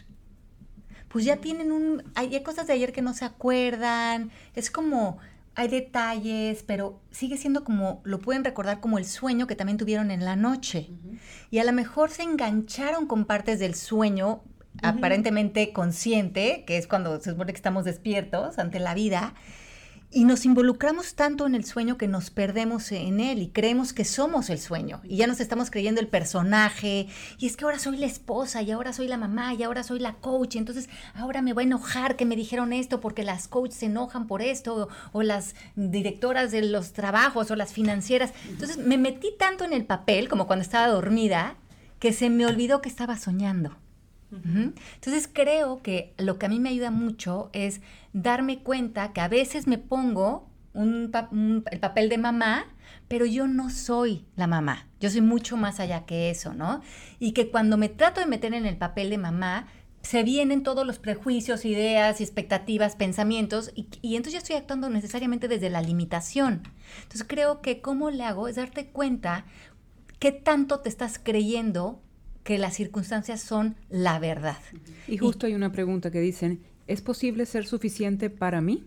Pues 1.15 1.25
ya 1.25 1.37
tienen 1.37 1.71
un, 1.71 2.03
hay, 2.17 2.43
cosas 2.43 2.67
de 2.67 2.73
ayer 2.73 2.93
que 2.93 3.01
no 3.01 3.15
se 3.15 3.25
acuerdan, 3.25 4.33
es 4.57 4.69
como, 4.69 5.19
hay 5.55 5.69
detalles, 5.69 6.65
pero 6.65 6.99
sigue 7.13 7.37
siendo 7.37 7.63
como, 7.63 8.01
lo 8.03 8.19
pueden 8.19 8.43
recordar 8.43 8.81
como 8.81 8.99
el 8.99 9.05
sueño 9.05 9.47
que 9.47 9.55
también 9.55 9.79
tuvieron 9.79 10.11
en 10.11 10.25
la 10.25 10.35
noche. 10.35 10.91
Y 11.53 11.61
a 11.61 11.65
lo 11.65 11.73
mejor 11.73 12.11
se 12.11 12.25
engancharon 12.25 13.07
con 13.07 13.27
partes 13.27 13.61
del 13.61 13.77
sueño 13.77 14.43
aparentemente 14.83 15.73
consciente, 15.73 16.65
que 16.67 16.79
es 16.79 16.89
cuando 16.89 17.21
se 17.21 17.31
supone 17.31 17.53
que 17.53 17.59
estamos 17.59 17.85
despiertos 17.85 18.59
ante 18.59 18.81
la 18.81 18.93
vida, 18.93 19.35
y 20.15 20.25
nos 20.25 20.45
involucramos 20.45 21.17
tanto 21.17 21.45
en 21.45 21.57
el 21.57 21.65
sueño 21.65 21.99
que 21.99 22.07
nos 22.07 22.31
perdemos 22.31 22.93
en 22.93 23.19
él 23.19 23.43
y 23.43 23.49
creemos 23.49 23.93
que 23.93 24.05
somos 24.05 24.49
el 24.49 24.61
sueño. 24.61 25.01
Y 25.03 25.17
ya 25.17 25.27
nos 25.27 25.41
estamos 25.41 25.71
creyendo 25.71 26.01
el 26.01 26.07
personaje. 26.07 27.09
Y 27.39 27.47
es 27.47 27.57
que 27.57 27.65
ahora 27.65 27.81
soy 27.81 27.97
la 27.97 28.07
esposa, 28.07 28.63
y 28.63 28.71
ahora 28.71 28.93
soy 28.93 29.09
la 29.09 29.17
mamá, 29.17 29.55
y 29.55 29.65
ahora 29.65 29.83
soy 29.83 29.99
la 29.99 30.15
coach. 30.15 30.55
Entonces 30.55 30.89
ahora 31.15 31.43
me 31.43 31.53
voy 31.53 31.65
a 31.65 31.67
enojar 31.67 32.15
que 32.15 32.27
me 32.27 32.37
dijeron 32.37 32.73
esto 32.73 33.01
porque 33.01 33.25
las 33.25 33.49
coaches 33.49 33.79
se 33.79 33.87
enojan 33.87 34.29
por 34.29 34.41
esto, 34.41 34.89
o, 35.13 35.19
o 35.19 35.23
las 35.23 35.57
directoras 35.75 36.53
de 36.53 36.63
los 36.63 36.93
trabajos, 36.93 37.51
o 37.51 37.57
las 37.57 37.73
financieras. 37.73 38.33
Entonces 38.49 38.79
me 38.79 38.97
metí 38.97 39.33
tanto 39.37 39.65
en 39.65 39.73
el 39.73 39.85
papel, 39.85 40.29
como 40.29 40.47
cuando 40.47 40.63
estaba 40.63 40.87
dormida, 40.87 41.57
que 41.99 42.13
se 42.13 42.31
me 42.31 42.47
olvidó 42.47 42.81
que 42.81 42.89
estaba 42.89 43.19
soñando. 43.19 43.77
Entonces 44.43 45.29
creo 45.33 45.83
que 45.83 46.15
lo 46.19 46.39
que 46.39 46.47
a 46.47 46.49
mí 46.49 46.59
me 46.59 46.71
ayuda 46.71 46.91
mucho 46.91 47.51
es 47.53 47.81
darme 48.13 48.63
cuenta 48.63 49.13
que 49.13 49.21
a 49.21 49.29
veces 49.29 49.67
me 49.67 49.79
pongo 49.79 50.49
el 50.75 51.81
papel 51.81 52.09
de 52.09 52.19
mamá, 52.19 52.67
pero 53.09 53.27
yo 53.27 53.47
no 53.47 53.71
soy 53.71 54.25
la 54.37 54.47
mamá, 54.47 54.89
yo 55.01 55.11
soy 55.11 55.21
mucho 55.21 55.57
más 55.57 55.79
allá 55.79 56.05
que 56.05 56.31
eso, 56.31 56.55
¿no? 56.55 56.81
Y 57.21 57.33
que 57.33 57.51
cuando 57.51 57.77
me 57.77 57.89
trato 57.89 58.21
de 58.21 58.27
meter 58.27 58.55
en 58.55 58.67
el 58.67 58.77
papel 58.77 59.11
de 59.11 59.19
mamá, 59.19 59.69
se 60.03 60.23
vienen 60.23 60.63
todos 60.63 60.87
los 60.87 60.99
prejuicios, 60.99 61.65
ideas, 61.65 62.21
expectativas, 62.21 62.97
pensamientos, 62.97 63.71
y, 63.75 63.89
y, 64.03 64.17
entonces 64.17 64.35
ya 64.35 64.39
estoy 64.39 64.57
actuando 64.57 64.91
necesariamente 64.91 65.49
desde 65.49 65.71
la 65.71 65.81
limitación. 65.81 66.63
Entonces 67.03 67.25
creo 67.27 67.63
que 67.63 67.81
cómo 67.81 68.11
le 68.11 68.25
hago 68.25 68.49
es 68.49 68.57
darte 68.57 68.89
cuenta 68.89 69.47
qué 70.19 70.31
tanto 70.33 70.81
te 70.81 70.91
estás 70.91 71.19
creyendo 71.19 72.03
que 72.45 72.59
las 72.59 72.75
circunstancias 72.75 73.41
son 73.41 73.75
la 73.89 74.19
verdad. 74.19 74.59
Y 75.09 75.19
justo 75.19 75.47
hay 75.47 75.55
una 75.55 75.73
pregunta 75.73 76.11
que 76.11 76.21
dicen, 76.21 76.63
¿es 76.87 77.01
posible 77.01 77.47
ser 77.47 77.67
suficiente 77.67 78.31
para 78.31 78.61
mí? 78.61 78.85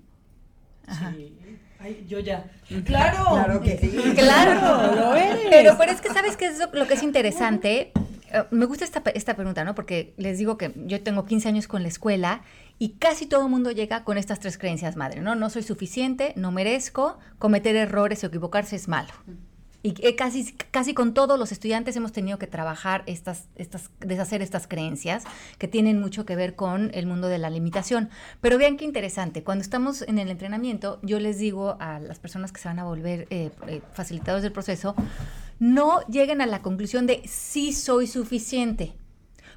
Sí. 0.88 1.34
Ay, 1.80 2.06
yo 2.08 2.20
ya. 2.20 2.50
Claro. 2.86 3.26
Claro 3.30 3.62
que 3.62 3.78
sí. 3.78 3.90
Claro, 4.16 4.96
lo 4.96 5.16
eres. 5.16 5.48
Pero, 5.50 5.76
pero 5.78 5.92
es 5.92 6.02
que 6.02 6.10
sabes 6.10 6.38
que 6.38 6.46
es 6.46 6.60
lo 6.72 6.88
que 6.88 6.94
es 6.94 7.04
interesante. 7.04 7.92
Eh, 8.32 8.44
me 8.52 8.66
gusta 8.66 8.86
esta, 8.86 9.02
esta 9.14 9.36
pregunta, 9.36 9.64
¿no? 9.64 9.76
Porque 9.76 10.14
les 10.18 10.38
digo 10.38 10.58
que 10.58 10.72
yo 10.76 11.02
tengo 11.02 11.26
15 11.26 11.50
años 11.50 11.68
con 11.68 11.82
la 11.82 11.88
escuela 11.90 12.42
y 12.80 12.94
casi 12.94 13.26
todo 13.26 13.44
el 13.44 13.50
mundo 13.50 13.72
llega 13.72 14.04
con 14.04 14.18
estas 14.18 14.40
tres 14.40 14.58
creencias 14.58 14.96
madre, 14.96 15.22
¿no? 15.22 15.36
No 15.36 15.50
soy 15.50 15.64
suficiente, 15.64 16.34
no 16.36 16.52
merezco, 16.52 17.18
cometer 17.40 17.76
errores 17.76 18.24
o 18.24 18.28
equivocarse 18.28 18.76
es 18.76 18.88
malo. 18.88 19.14
Y 19.84 19.94
casi, 20.16 20.54
casi 20.72 20.94
con 20.94 21.14
todos 21.14 21.38
los 21.38 21.52
estudiantes 21.52 21.96
hemos 21.96 22.12
tenido 22.12 22.40
que 22.40 22.48
trabajar 22.48 23.04
estas, 23.06 23.48
estas, 23.56 23.92
deshacer 24.00 24.42
estas 24.42 24.68
creencias 24.68 25.24
que 25.60 25.68
tienen 25.68 26.02
mucho 26.02 26.26
que 26.26 26.36
ver 26.36 26.56
con 26.56 26.90
el 26.94 27.06
mundo 27.06 27.28
de 27.28 27.38
la 27.38 27.50
limitación. 27.50 28.10
Pero 28.42 28.58
vean 28.58 28.76
qué 28.76 28.86
interesante, 28.86 29.44
cuando 29.44 29.62
estamos 29.62 30.02
en 30.02 30.18
el 30.18 30.30
entrenamiento, 30.30 31.00
yo 31.04 31.20
les 31.20 31.38
digo 31.38 31.78
a 31.80 32.00
las 32.00 32.20
personas 32.20 32.52
que 32.52 32.60
se 32.60 32.68
van 32.68 32.80
a 32.80 32.86
volver 32.86 33.28
eh, 33.30 33.52
eh, 33.68 33.82
del 34.42 34.52
proceso, 34.52 34.96
no 35.60 36.02
lleguen 36.08 36.42
a 36.42 36.46
la 36.46 36.62
conclusión 36.62 37.08
de 37.08 37.22
sí 37.28 37.72
soy 37.72 38.08
suficiente, 38.08 38.94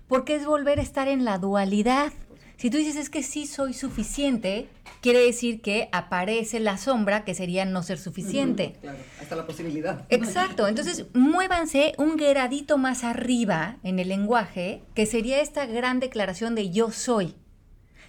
porque 0.07 0.37
es 0.37 0.47
volver 0.47 0.79
a 0.79 0.83
estar 0.83 1.09
en 1.09 1.25
la 1.25 1.39
dualidad. 1.39 2.13
Si 2.61 2.69
tú 2.69 2.77
dices 2.77 2.97
es 2.97 3.09
que 3.09 3.23
sí 3.23 3.47
soy 3.47 3.73
suficiente, 3.73 4.69
quiere 5.01 5.21
decir 5.21 5.63
que 5.63 5.89
aparece 5.93 6.61
la 6.61 6.77
sombra 6.77 7.25
que 7.25 7.35
sería 7.35 7.65
no 7.65 7.83
ser 7.83 7.97
suficiente. 7.97 8.77
claro, 8.83 8.99
hasta 9.19 9.35
la 9.35 9.47
posibilidad. 9.47 10.05
Exacto, 10.11 10.69
entonces 10.69 11.07
muévanse 11.15 11.95
un 11.97 12.19
gradito 12.19 12.77
más 12.77 13.03
arriba 13.03 13.79
en 13.83 13.99
el 13.99 14.09
lenguaje, 14.09 14.83
que 14.95 15.07
sería 15.07 15.41
esta 15.41 15.65
gran 15.65 16.01
declaración 16.01 16.55
de 16.55 16.69
yo 16.69 16.91
soy. 16.91 17.35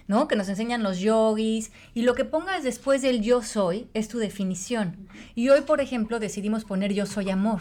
¿no? 0.06 0.28
Que 0.28 0.36
nos 0.36 0.50
enseñan 0.50 0.82
los 0.82 0.98
yogis 0.98 1.72
y 1.94 2.02
lo 2.02 2.14
que 2.14 2.26
pongas 2.26 2.62
después 2.62 3.00
del 3.00 3.22
yo 3.22 3.40
soy 3.40 3.88
es 3.94 4.08
tu 4.08 4.18
definición. 4.18 5.08
Y 5.34 5.48
hoy, 5.48 5.62
por 5.62 5.80
ejemplo, 5.80 6.20
decidimos 6.20 6.66
poner 6.66 6.92
yo 6.92 7.06
soy 7.06 7.30
amor. 7.30 7.60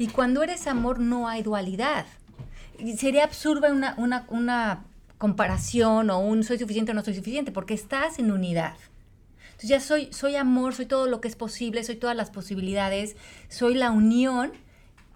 Y 0.00 0.08
cuando 0.08 0.42
eres 0.42 0.66
amor 0.66 0.98
no 0.98 1.28
hay 1.28 1.44
dualidad. 1.44 2.06
sería 2.96 3.22
absurda 3.22 3.70
una, 3.70 3.94
una, 3.98 4.26
una 4.30 4.84
comparación 5.18 6.10
o 6.10 6.18
un 6.20 6.44
soy 6.44 6.58
suficiente 6.58 6.92
o 6.92 6.94
no 6.94 7.04
soy 7.04 7.14
suficiente, 7.14 7.52
porque 7.52 7.74
estás 7.74 8.18
en 8.18 8.30
unidad. 8.30 8.76
Entonces 9.48 9.70
ya 9.70 9.80
soy, 9.80 10.08
soy 10.12 10.36
amor, 10.36 10.74
soy 10.74 10.86
todo 10.86 11.08
lo 11.08 11.20
que 11.20 11.28
es 11.28 11.34
posible, 11.34 11.82
soy 11.82 11.96
todas 11.96 12.16
las 12.16 12.30
posibilidades, 12.30 13.16
soy 13.48 13.74
la 13.74 13.90
unión. 13.90 14.52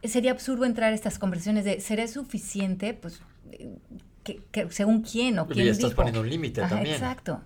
Sería 0.02 0.32
absurdo 0.32 0.64
entrar 0.64 0.92
a 0.92 0.94
estas 0.94 1.20
conversaciones 1.20 1.64
de 1.64 1.80
¿seré 1.80 2.08
suficiente? 2.08 2.92
Pues 2.92 3.22
que, 4.24 4.66
según 4.70 5.02
quién 5.02 5.38
o 5.38 5.46
quién. 5.46 5.66
ya 5.66 5.72
estás 5.72 5.94
poniendo 5.94 6.20
un 6.20 6.28
límite 6.28 6.60
también. 6.62 6.94
Exacto. 6.94 7.40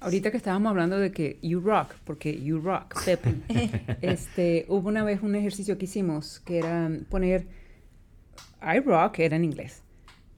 Ahorita 0.00 0.30
que 0.30 0.38
estábamos 0.38 0.70
hablando 0.70 0.98
de 0.98 1.12
que 1.12 1.38
you 1.42 1.60
rock, 1.60 1.92
porque 2.04 2.42
you 2.42 2.58
rock, 2.58 3.04
Pepe, 3.04 3.34
este, 4.00 4.64
hubo 4.68 4.88
una 4.88 5.04
vez 5.04 5.20
un 5.22 5.34
ejercicio 5.34 5.76
que 5.76 5.84
hicimos 5.84 6.40
que 6.40 6.58
era 6.58 6.90
poner 7.10 7.46
I 8.62 8.80
rock, 8.80 9.18
era 9.18 9.36
en 9.36 9.44
inglés, 9.44 9.82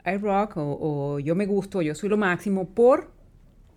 I 0.04 0.16
rock 0.16 0.54
o, 0.56 1.18
yo 1.18 1.34
me 1.34 1.46
gusto, 1.46 1.82
yo 1.82 1.94
soy 1.94 2.08
lo 2.08 2.16
máximo 2.16 2.68
por, 2.68 3.10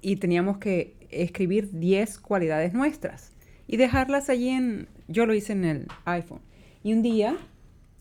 y 0.02 0.18
teníamos 0.18 0.58
que 0.58 0.96
escribir 1.10 1.72
10 1.72 2.20
cualidades 2.20 2.74
nuestras 2.74 3.32
y 3.68 3.78
dejarlas 3.78 4.30
allí 4.30 4.50
en, 4.50 4.88
yo 5.08 5.26
lo 5.26 5.34
hice 5.34 5.54
en 5.54 5.66
el 5.66 5.88
iPhone. 6.06 6.42
Y 6.84 6.94
un 6.94 7.02
día, 7.02 7.38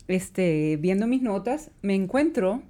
este, 0.08 0.76
viendo 0.76 1.06
mis 1.06 1.22
notas, 1.22 1.70
me 1.80 1.94
encuentro 1.94 2.62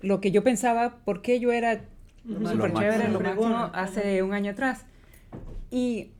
lo 0.00 0.20
que 0.20 0.30
yo 0.30 0.42
pensaba, 0.42 0.98
porque 1.04 1.38
yo 1.40 1.52
era 1.52 1.84
súper 2.26 2.72
chévere, 2.72 3.08
lo 3.08 3.20
máximo, 3.20 3.70
hace 3.74 4.22
un 4.22 4.32
año 4.32 4.52
atrás. 4.52 4.86
Y 5.70 6.10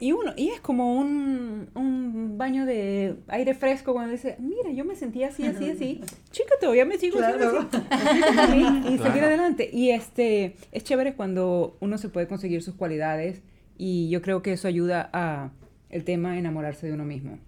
y 0.00 0.12
uno, 0.12 0.32
y 0.34 0.48
es 0.48 0.60
como 0.60 0.94
un, 0.94 1.68
un, 1.74 2.38
baño 2.38 2.64
de 2.64 3.16
aire 3.28 3.52
fresco 3.52 3.92
cuando 3.92 4.12
dice, 4.12 4.36
mira, 4.38 4.70
yo 4.72 4.82
me 4.86 4.96
sentía 4.96 5.28
así, 5.28 5.44
así, 5.44 5.68
así. 5.68 6.00
Chica, 6.30 6.54
todavía 6.58 6.86
me 6.86 6.96
sigo 6.96 7.18
claro. 7.18 7.68
así. 7.90 8.64
y 8.94 8.96
seguir 8.96 9.24
adelante. 9.24 9.68
Y 9.70 9.90
este, 9.90 10.56
es 10.72 10.84
chévere 10.84 11.14
cuando 11.14 11.76
uno 11.80 11.98
se 11.98 12.08
puede 12.08 12.26
conseguir 12.26 12.62
sus 12.62 12.74
cualidades 12.76 13.42
y 13.76 14.08
yo 14.08 14.22
creo 14.22 14.40
que 14.40 14.54
eso 14.54 14.68
ayuda 14.68 15.10
a 15.12 15.50
el 15.90 16.04
tema 16.04 16.38
enamorarse 16.38 16.86
de 16.86 16.94
uno 16.94 17.04
mismo. 17.04 17.38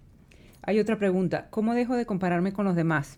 Hay 0.61 0.79
otra 0.79 0.99
pregunta, 0.99 1.47
¿cómo 1.49 1.73
dejo 1.73 1.95
de 1.95 2.05
compararme 2.05 2.53
con 2.53 2.65
los 2.65 2.75
demás? 2.75 3.17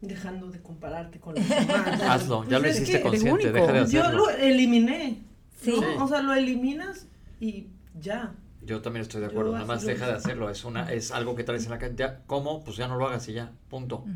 Dejando 0.00 0.50
de 0.50 0.60
compararte 0.60 1.20
con 1.20 1.34
los 1.34 1.46
demás. 1.48 2.00
Hazlo, 2.02 2.48
ya 2.48 2.58
lo 2.58 2.66
hiciste 2.66 3.02
consciente, 3.02 3.52
deja 3.52 3.72
de 3.72 3.78
hacerlo. 3.80 4.10
Yo 4.10 4.16
lo 4.16 4.30
eliminé. 4.30 5.18
¿Sí? 5.60 5.74
O 5.98 6.08
sea, 6.08 6.22
lo 6.22 6.32
eliminas 6.32 7.08
y 7.40 7.68
ya. 7.94 8.34
Yo 8.62 8.80
también 8.80 9.02
estoy 9.02 9.20
de 9.20 9.26
acuerdo, 9.26 9.52
nada 9.52 9.66
más 9.66 9.84
deja 9.84 10.06
de 10.06 10.14
hacerlo, 10.14 10.48
es 10.48 10.64
una 10.64 10.90
es 10.90 11.10
algo 11.10 11.34
que 11.34 11.44
traes 11.44 11.64
en 11.64 11.70
la 11.70 11.78
cantidad, 11.78 12.20
¿cómo? 12.26 12.64
Pues 12.64 12.76
ya 12.76 12.88
no 12.88 12.96
lo 12.96 13.06
hagas 13.06 13.28
y 13.28 13.34
ya, 13.34 13.52
punto. 13.68 14.06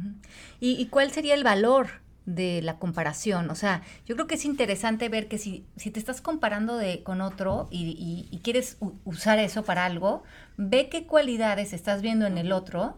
¿Y, 0.59 0.87
cuál 0.87 1.11
sería 1.11 1.35
el 1.35 1.45
valor 1.45 1.89
de 2.25 2.63
la 2.63 2.79
comparación? 2.79 3.51
O 3.51 3.55
sea, 3.55 3.83
yo 4.07 4.15
creo 4.15 4.27
que 4.27 4.37
es 4.37 4.47
interesante 4.47 5.11
ver 5.11 5.29
que 5.29 5.37
si, 5.37 5.67
si 5.77 5.91
te 5.91 5.99
estás 5.99 6.23
comparando 6.23 6.79
de, 6.79 7.03
con 7.03 7.21
otro 7.21 7.69
y, 7.71 8.41
quieres 8.43 8.79
usar 9.05 9.39
eso 9.39 9.65
para 9.65 9.85
algo, 9.85 10.23
ve 10.57 10.89
qué 10.89 11.07
cualidades 11.07 11.75
estás 11.75 12.01
viendo 12.01 12.25
en 12.25 12.39
el 12.39 12.53
otro, 12.53 12.97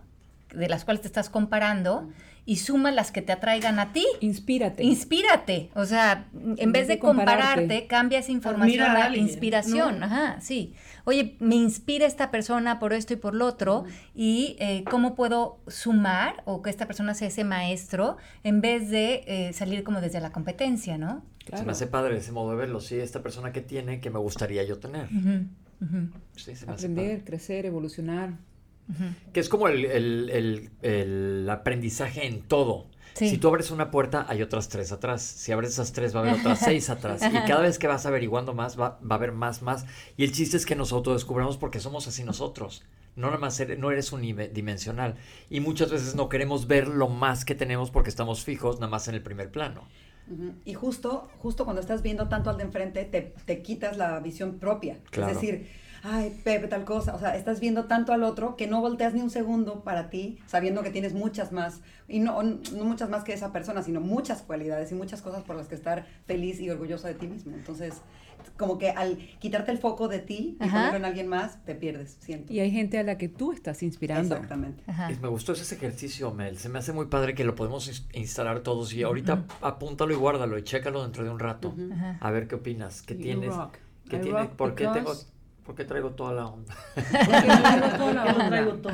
de 0.55 0.69
las 0.69 0.85
cuales 0.85 1.01
te 1.01 1.09
estás 1.09 1.31
comparando, 1.31 2.09
y 2.46 2.57
suma 2.57 2.90
las 2.90 3.12
que 3.12 3.22
te 3.22 3.33
atraigan 3.33 3.79
a 3.79 3.92
ti. 3.92 4.07
Inspírate. 4.20 4.83
Inspírate. 4.83 5.70
O 5.74 5.85
sea, 5.85 6.29
en, 6.57 6.72
vez, 6.72 6.88
de, 6.88 6.98
compararte, 6.98 7.87
cambia 7.87 8.18
esa 8.18 8.33
información 8.33 8.90
a, 8.90 9.16
inspiración. 9.16 10.03
Ajá, 10.03 10.40
sí. 10.40 10.74
Oye, 11.05 11.37
me 11.40 11.57
inspira 11.57 12.07
esta 12.07 12.31
persona 12.31 12.79
por 12.79 12.92
esto 12.92 13.14
y 13.14 13.16
por 13.16 13.35
lo 13.35 13.46
otro, 13.46 13.85
y 14.14 14.57
eh, 14.59 14.85
cómo 14.90 15.14
puedo 15.14 15.59
sumar 15.66 16.42
o 16.44 16.62
que 16.62 16.70
esta 16.70 16.87
persona 16.87 17.14
sea 17.14 17.29
ese 17.29 17.44
maestro 17.44 18.16
en 18.44 18.61
vez 18.61 18.90
de 18.90 19.24
eh, 19.26 19.53
salir 19.53 19.83
como 19.83 20.00
desde 20.00 20.20
la 20.20 20.33
competencia, 20.33 20.98
¿no? 20.98 21.24
Se 21.55 21.64
me 21.64 21.72
hace 21.72 21.87
padre 21.87 22.16
ese 22.16 22.33
modo 22.33 22.50
de 22.50 22.57
verlo. 22.57 22.81
Sí, 22.81 22.96
esta 22.96 23.22
persona 23.22 23.53
que 23.53 23.61
tiene 23.61 24.00
que 24.00 24.11
me 24.11 24.18
gustaría 24.18 24.62
yo 24.62 24.79
tener. 24.79 25.09
Sí, 26.37 26.55
se 26.55 26.66
me 26.66 26.72
Aprender, 26.72 27.24
crecer, 27.24 27.66
evolucionar. 27.66 28.35
Que 29.33 29.40
es 29.40 29.48
como 29.48 29.68
el, 29.68 31.48
aprendizaje 31.50 32.26
en 32.26 32.42
todo. 32.42 32.87
Si 33.14 33.38
tú 33.38 33.48
abres 33.48 33.70
una 33.70 33.90
puerta, 33.90 34.24
hay 34.29 34.40
otras 34.40 34.68
tres 34.68 34.92
atrás. 34.92 35.22
Si 35.22 35.53
abres 35.53 35.72
esas 35.72 35.92
tres, 35.92 36.14
va 36.14 36.20
a 36.20 36.22
haber 36.22 36.40
otras 36.40 36.61
seis 36.64 36.88
atrás. 36.88 37.20
Y 37.22 37.46
cada 37.46 37.61
vez 37.61 37.79
que 37.79 37.87
vas 37.87 38.07
averiguando 38.07 38.55
más, 38.55 38.81
va, 38.81 38.98
va, 39.00 39.14
a 39.14 39.18
haber 39.18 39.33
más, 39.33 39.62
más. 39.62 39.85
Y 40.16 40.24
el 40.24 40.33
chiste 40.33 40.57
es 40.57 40.64
que 40.64 40.76
nosotros 40.76 41.16
descubramos 41.16 41.57
porque 41.59 41.81
somos 41.81 42.09
así 42.09 42.24
nosotros. 42.24 42.83
No 43.16 43.26
nada 43.26 43.38
más 43.38 43.59
eres, 43.61 43.79
no 43.79 43.90
eres 43.90 44.12
unidimensional. 44.12 45.16
Y 45.50 45.61
muchas 45.61 45.90
veces 45.90 46.14
no 46.14 46.29
queremos 46.29 46.66
ver 46.66 46.88
lo 46.88 47.09
más 47.09 47.44
que 47.44 47.55
tenemos 47.55 47.90
porque 47.90 48.09
estamos 48.09 48.44
fijos 48.44 48.76
nada 48.76 48.90
más 48.90 49.09
en 49.09 49.14
el 49.14 49.22
primer 49.22 49.50
plano. 49.50 49.83
Y 50.64 50.74
justo, 50.74 51.29
justo 51.38 51.64
cuando 51.64 51.81
estás 51.81 52.03
viendo 52.03 52.29
tanto 52.29 52.50
al 52.50 52.57
de 52.57 52.62
enfrente, 52.62 53.05
te, 53.05 53.35
te 53.44 53.62
quitas 53.62 53.96
la 53.96 54.20
visión 54.20 54.59
propia. 54.59 54.98
Es 55.11 55.26
decir, 55.26 55.68
ay, 56.02 56.40
Pepe, 56.44 56.68
tal 56.68 56.84
cosa. 56.84 57.14
O 57.14 57.18
sea, 57.18 57.36
estás 57.36 57.60
viendo 57.60 57.84
tanto 57.84 58.12
al 58.12 58.22
otro 58.22 58.56
que 58.56 58.66
no 58.66 58.80
volteas 58.80 59.14
ni 59.14 59.20
un 59.20 59.30
segundo 59.30 59.84
para 59.84 60.10
ti, 60.10 60.38
sabiendo 60.46 60.82
que 60.82 60.90
tienes 60.90 61.14
muchas 61.14 61.52
más, 61.52 61.80
y 62.08 62.20
no, 62.20 62.42
no 62.42 62.84
muchas 62.84 63.08
más 63.10 63.24
que 63.24 63.32
esa 63.32 63.52
persona, 63.52 63.82
sino 63.82 64.00
muchas 64.00 64.42
cualidades 64.42 64.90
y 64.92 64.94
muchas 64.94 65.22
cosas 65.22 65.44
por 65.44 65.56
las 65.56 65.68
que 65.68 65.74
estar 65.74 66.06
feliz 66.26 66.60
y 66.60 66.70
orgulloso 66.70 67.06
de 67.06 67.14
ti 67.14 67.26
mismo. 67.26 67.54
Entonces, 67.54 67.94
como 68.56 68.78
que 68.78 68.90
al 68.90 69.16
quitarte 69.38 69.70
el 69.70 69.78
foco 69.78 70.08
de 70.08 70.18
ti 70.18 70.56
y 70.60 70.68
ponerlo 70.68 70.96
en 70.96 71.04
alguien 71.04 71.28
más, 71.28 71.64
te 71.64 71.74
pierdes, 71.74 72.16
siento. 72.20 72.52
Y 72.52 72.60
hay 72.60 72.70
gente 72.70 72.98
a 72.98 73.02
la 73.02 73.18
que 73.18 73.28
tú 73.28 73.52
estás 73.52 73.82
inspirando. 73.82 74.34
Exactamente. 74.34 74.82
Me 75.20 75.28
gustó 75.28 75.52
ese 75.52 75.74
ejercicio, 75.74 76.32
Mel. 76.32 76.58
Se 76.58 76.68
me 76.68 76.78
hace 76.78 76.92
muy 76.92 77.06
padre 77.06 77.34
que 77.34 77.44
lo 77.44 77.54
podemos 77.54 78.06
instalar 78.12 78.60
todos 78.60 78.92
y 78.94 79.02
ahorita 79.02 79.44
apúntalo 79.60 80.12
y 80.12 80.16
guárdalo 80.16 80.58
y 80.58 80.62
chécalo 80.62 81.02
dentro 81.02 81.24
de 81.24 81.30
un 81.30 81.38
rato. 81.38 81.74
A 82.20 82.30
ver 82.30 82.48
qué 82.48 82.56
opinas, 82.56 83.02
qué 83.02 83.14
tienes. 83.14 83.54
¿Qué 84.08 84.18
tiene, 84.18 84.46
¿Por 84.46 84.74
qué 84.74 84.88
tengo 84.88 85.12
¿Por 85.64 85.75
qué 85.75 85.85
traigo 85.85 86.11
toda 86.11 86.33
la 86.33 86.46
onda? 86.46 86.75
Porque 86.94 88.44
traigo 88.49 88.75
todo. 88.75 88.92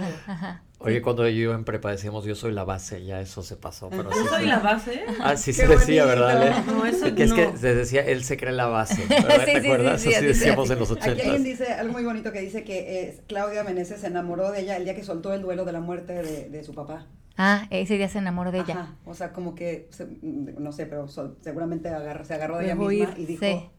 Oye, 0.78 1.00
cuando 1.00 1.26
yo 1.28 1.54
en 1.54 1.64
prepa 1.64 1.90
decíamos 1.90 2.24
yo 2.24 2.34
soy 2.34 2.52
la 2.52 2.64
base, 2.64 3.04
ya 3.04 3.20
eso 3.20 3.42
se 3.42 3.56
pasó. 3.56 3.88
Pero 3.88 4.10
¿Yo 4.10 4.26
soy 4.26 4.46
la 4.46 4.58
base? 4.58 5.04
Ah, 5.22 5.36
sí 5.36 5.52
se 5.52 5.66
decía, 5.66 6.04
¿verdad? 6.04 6.64
No, 6.66 6.84
eso 6.84 7.14
que 7.14 7.24
es 7.24 7.32
que 7.32 7.56
se 7.56 7.74
decía, 7.74 8.02
él 8.02 8.24
se 8.24 8.36
cree 8.36 8.52
la 8.52 8.66
base. 8.66 9.06
¿verdad? 9.08 9.44
¿Te 9.44 9.56
acuerdas? 9.56 10.02
Sí, 10.02 10.14
así 10.14 10.26
decíamos 10.26 10.70
en 10.70 10.78
los 10.78 10.90
ochentas. 10.90 11.12
Aquí 11.14 11.22
alguien 11.22 11.44
dice 11.44 11.72
algo 11.72 11.92
muy 11.92 12.04
bonito 12.04 12.30
que 12.32 12.40
dice 12.40 12.62
que 12.62 13.00
eh, 13.00 13.22
Claudia 13.26 13.64
Meneses 13.64 14.00
se 14.00 14.08
enamoró 14.08 14.50
de 14.50 14.60
ella 14.60 14.76
el 14.76 14.84
día 14.84 14.94
que 14.94 15.04
soltó 15.04 15.32
el 15.32 15.42
duelo 15.42 15.64
de 15.64 15.72
la 15.72 15.80
muerte 15.80 16.12
de, 16.12 16.50
de 16.50 16.64
su 16.64 16.74
papá. 16.74 17.06
Ah, 17.38 17.66
ese 17.70 17.96
día 17.96 18.08
se 18.08 18.18
enamoró 18.18 18.50
de 18.50 18.60
ella. 18.60 18.74
Ajá, 18.74 18.96
o 19.04 19.14
sea, 19.14 19.32
como 19.32 19.54
que, 19.54 19.90
no 20.22 20.72
sé, 20.72 20.86
pero 20.86 21.06
seguramente 21.08 21.90
se 22.24 22.34
agarró 22.34 22.58
de 22.58 22.64
ella 22.64 22.74
misma 22.74 23.14
y 23.16 23.26
dijo, 23.26 23.72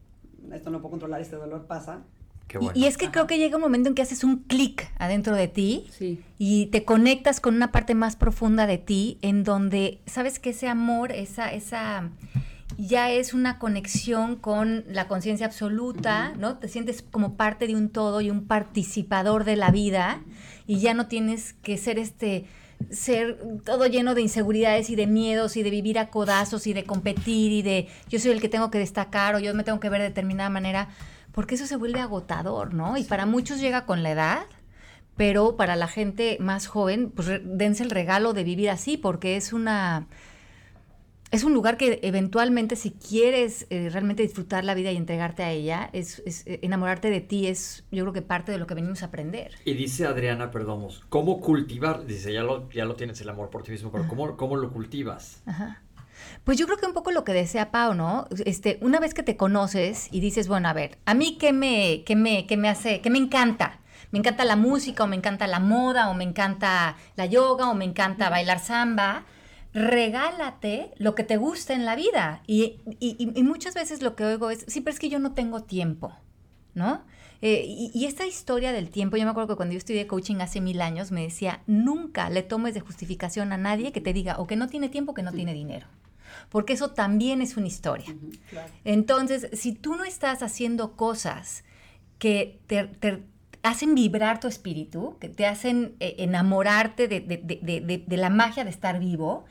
esto 0.54 0.70
no 0.70 0.80
puedo 0.80 0.92
controlar, 0.92 1.22
este 1.22 1.38
dolor 1.38 1.66
pasa, 1.66 2.04
y, 2.76 2.86
es 2.86 2.98
que 2.98 3.12
creo 3.12 3.28
que 3.28 3.38
llega 3.38 3.58
un 3.58 3.62
momento 3.62 3.90
en 3.90 3.96
que 3.96 4.02
haces 4.02 4.24
un 4.24 4.38
clic 4.44 4.90
adentro 4.98 5.36
de 5.36 5.48
ti 5.48 5.88
y 6.38 6.68
te 6.68 6.86
conectas 6.86 7.40
con 7.40 7.56
una 7.56 7.72
parte 7.72 7.94
más 7.94 8.16
profunda 8.16 8.68
de 8.68 8.78
ti 8.78 9.18
en 9.22 9.44
donde 9.44 10.00
sabes 10.06 10.40
que 10.40 10.52
ese 10.52 10.68
amor, 10.68 11.12
esa, 11.12 11.52
esa 11.52 12.10
ya 12.78 13.12
es 13.12 13.34
una 13.34 13.60
conexión 13.60 14.36
con 14.36 14.86
la 14.88 15.08
conciencia 15.08 15.46
absoluta, 15.46 16.34
¿no? 16.38 16.58
Te 16.58 16.68
sientes 16.68 17.02
como 17.02 17.36
parte 17.36 17.68
de 17.68 17.76
un 17.76 17.90
todo 17.90 18.22
y 18.22 18.30
un 18.30 18.46
participador 18.46 19.44
de 19.44 19.56
la 19.56 19.72
vida 19.72 20.22
y 20.68 20.80
ya 20.80 20.94
no 20.94 21.08
tienes 21.08 21.54
que 21.54 21.78
ser 21.78 22.00
este 22.00 22.46
ser 22.92 23.40
todo 23.66 23.88
lleno 23.88 24.14
de 24.14 24.22
inseguridades 24.22 24.92
y 24.92 24.96
de 24.96 25.08
miedos 25.08 25.58
y 25.58 25.64
de 25.64 25.72
vivir 25.72 25.98
a 25.98 26.12
codazos 26.12 26.68
y 26.68 26.74
de 26.74 26.84
competir 26.84 27.52
y 27.52 27.64
de 27.64 27.88
yo 28.08 28.20
soy 28.20 28.32
el 28.32 28.40
que 28.40 28.50
tengo 28.50 28.70
que 28.70 28.78
destacar 28.78 29.34
o 29.34 29.40
yo 29.40 29.54
me 29.56 29.64
tengo 29.64 29.80
que 29.80 29.90
ver 29.90 30.00
de 30.00 30.10
determinada 30.10 30.52
manera 30.52 30.90
porque 31.38 31.54
eso 31.54 31.68
se 31.68 31.76
vuelve 31.76 32.00
agotador, 32.00 32.74
¿no? 32.74 32.98
Y 32.98 33.04
para 33.04 33.28
muchos 33.28 33.60
llega 33.60 33.86
con 33.86 34.02
la 34.02 34.10
edad, 34.10 34.40
pero 35.16 35.56
para 35.56 35.76
la 35.76 35.88
gente 35.88 36.38
más 36.40 36.66
joven, 36.66 37.12
pues 37.12 37.30
dense 37.44 37.84
el 37.84 37.92
regalo 37.92 38.34
de 38.34 38.44
vivir 38.44 38.72
así, 38.72 38.98
porque 38.98 39.38
es 39.38 39.54
una... 39.54 40.08
Es 41.30 41.44
un 41.44 41.54
lugar 41.54 41.78
que 41.78 42.00
eventualmente 42.02 42.76
si 42.76 42.90
quieres 42.90 43.68
eh, 43.70 43.90
realmente 43.92 44.24
disfrutar 44.24 44.66
la 44.66 44.74
vida 44.74 44.92
y 44.92 44.98
entregarte 44.98 45.44
a 45.44 45.52
ella, 45.52 45.92
es, 45.94 46.24
eh, 46.26 46.58
enamorarte 46.64 47.12
de 47.12 47.22
ti 47.22 47.46
es 47.46 47.86
yo 47.92 48.04
creo 48.06 48.14
que 48.14 48.24
parte 48.24 48.52
de 48.52 48.58
lo 48.58 48.66
que 48.66 48.74
venimos 48.74 49.04
a 49.04 49.08
aprender. 49.08 49.52
Y 49.64 49.76
dice 49.76 50.08
Adriana 50.08 50.50
perdón, 50.50 50.88
¿cómo 51.08 51.40
cultivar? 51.40 52.08
Dice, 52.08 52.34
ya 52.34 52.42
lo, 52.42 52.68
ya 52.72 52.86
lo 52.86 52.96
tienes 52.96 53.22
el 53.22 53.30
amor 53.30 53.52
por 53.52 53.62
ti 53.62 53.70
mismo, 53.70 53.92
pero 53.92 54.08
¿cómo, 54.08 54.36
¿cómo, 54.38 54.56
lo 54.56 54.74
cultivas? 54.74 55.44
Ajá. 55.46 55.84
Pues 56.44 56.58
yo 56.58 56.66
creo 56.66 56.78
que 56.78 56.86
un 56.86 56.94
poco 56.94 57.12
lo 57.12 57.24
que 57.24 57.34
desea 57.34 57.72
Pau, 57.72 57.94
¿no? 57.94 58.28
Este, 58.46 58.78
una 58.82 59.00
vez 59.00 59.14
que 59.14 59.24
te 59.24 59.36
conoces 59.36 60.08
y 60.12 60.20
dices, 60.22 60.48
bueno, 60.48 60.70
a 60.70 60.74
ver, 60.74 60.98
a 61.06 61.14
mí 61.14 61.38
qué 61.38 61.52
me, 61.52 62.04
qué 62.06 62.16
me, 62.16 62.48
qué 62.48 62.56
me 62.56 62.70
hace, 62.70 63.02
qué 63.02 63.10
me 63.10 63.18
encanta. 63.18 63.82
Me 64.12 64.20
encanta 64.20 64.46
la 64.46 64.56
música, 64.56 65.04
o 65.04 65.08
me 65.08 65.18
encanta 65.18 65.48
la 65.48 65.60
moda, 65.60 66.10
o 66.10 66.14
me 66.14 66.24
encanta 66.24 66.96
la 67.16 67.26
yoga, 67.26 67.70
o 67.70 67.74
me 67.74 67.86
encanta 67.86 68.30
bailar 68.30 68.60
samba. 68.60 69.26
Regálate 69.74 70.92
lo 70.98 71.14
que 71.16 71.24
te 71.24 71.38
gusta 71.38 71.74
en 71.74 71.84
la 71.84 71.96
vida. 71.96 72.42
Y, 72.48 72.80
y, 73.00 73.44
muchas 73.44 73.74
veces 73.74 74.02
lo 74.02 74.16
que 74.16 74.24
oigo 74.24 74.50
es, 74.50 74.64
sí, 74.68 74.82
pero 74.82 74.94
es 74.94 75.00
que 75.00 75.10
yo 75.10 75.20
no 75.20 75.34
tengo 75.34 75.64
tiempo, 75.64 76.14
¿no? 76.74 77.04
Eh, 77.42 77.66
y, 77.68 78.06
esta 78.06 78.26
historia 78.26 78.72
del 78.72 78.90
tiempo, 78.90 79.18
yo 79.18 79.26
me 79.26 79.32
acuerdo 79.32 79.50
que 79.50 79.58
cuando 79.58 79.74
yo 79.74 79.80
estudié 79.80 80.08
coaching 80.08 80.38
hace 80.38 80.62
mil 80.62 80.82
años, 80.82 81.12
me 81.12 81.24
decía, 81.24 81.62
nunca 81.68 82.30
le 82.30 82.44
tomes 82.44 82.74
de 82.74 82.80
justificación 82.80 83.52
a 83.52 83.58
nadie 83.58 83.92
que 83.92 84.00
te 84.00 84.14
diga 84.14 84.40
o 84.40 84.48
que 84.48 84.56
no 84.56 84.70
tiene 84.70 84.88
tiempo 84.88 85.12
o 85.12 85.16
que 85.16 85.24
no 85.24 85.34
tiene 85.34 85.54
dinero 85.54 85.88
porque 86.50 86.74
eso 86.74 86.92
también 86.92 87.42
es 87.42 87.58
una 87.58 87.68
historia. 87.68 88.16
Entonces, 88.84 89.50
si 89.54 89.74
tú 89.74 89.96
no 89.96 90.06
estás 90.06 90.44
haciendo 90.44 90.96
cosas 90.96 91.64
que 92.20 92.60
te, 92.68 92.90
hacen 93.64 93.96
vibrar 93.96 94.40
tu 94.40 94.48
espíritu, 94.48 95.18
que 95.20 95.30
te 95.30 95.46
hacen 95.46 95.96
eh, 96.00 96.16
enamorarte 96.20 97.08
de, 97.08 98.06
la 98.08 98.30
magia 98.30 98.64
de 98.64 98.70
estar 98.70 99.00
vivo, 99.00 99.46